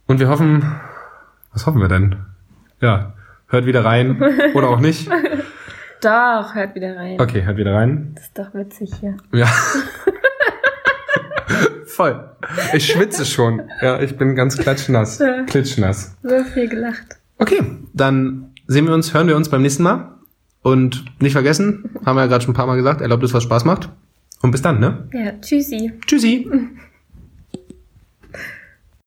Und 0.07 0.19
wir 0.19 0.29
hoffen, 0.29 0.65
was 1.53 1.67
hoffen 1.67 1.81
wir 1.81 1.89
denn? 1.89 2.17
Ja, 2.81 3.15
hört 3.47 3.67
wieder 3.67 3.85
rein 3.85 4.23
oder 4.55 4.69
auch 4.69 4.81
nicht. 4.81 5.09
Doch, 6.01 6.55
hört 6.55 6.75
wieder 6.75 6.97
rein. 6.97 7.21
Okay, 7.21 7.45
hört 7.45 7.57
wieder 7.57 7.75
rein. 7.75 8.13
Das 8.15 8.25
ist 8.25 8.39
doch 8.39 8.55
witzig 8.55 8.91
hier. 9.01 9.17
Ja. 9.33 9.47
Voll. 11.87 12.29
Ich 12.73 12.87
schwitze 12.87 13.25
schon. 13.25 13.63
Ja, 13.81 14.01
ich 14.01 14.17
bin 14.17 14.35
ganz 14.35 14.59
klatschnass. 14.59 15.23
Klitschnass. 15.47 16.17
So 16.23 16.43
viel 16.43 16.69
gelacht. 16.69 17.19
Okay, 17.39 17.63
dann 17.93 18.51
sehen 18.67 18.87
wir 18.87 18.95
uns, 18.95 19.15
hören 19.15 19.29
wir 19.29 19.37
uns 19.37 19.49
beim 19.49 19.63
nächsten 19.63 19.85
Mal. 19.85 20.14
Und 20.65 21.05
nicht 21.21 21.35
vergessen, 21.35 21.91
haben 22.07 22.17
wir 22.17 22.23
ja 22.23 22.27
gerade 22.27 22.43
schon 22.43 22.53
ein 22.53 22.57
paar 22.57 22.67
Mal 22.67 22.77
gesagt, 22.77 23.03
erlaubt 23.03 23.23
es, 23.23 23.35
was 23.35 23.43
Spaß 23.43 23.67
macht. 23.67 23.91
Und 24.41 24.51
bis 24.51 24.63
dann, 24.63 24.81
ne? 24.81 25.07
Ja, 25.13 25.33
tschüssi. 25.39 25.93
Tschüssi. 26.07 26.51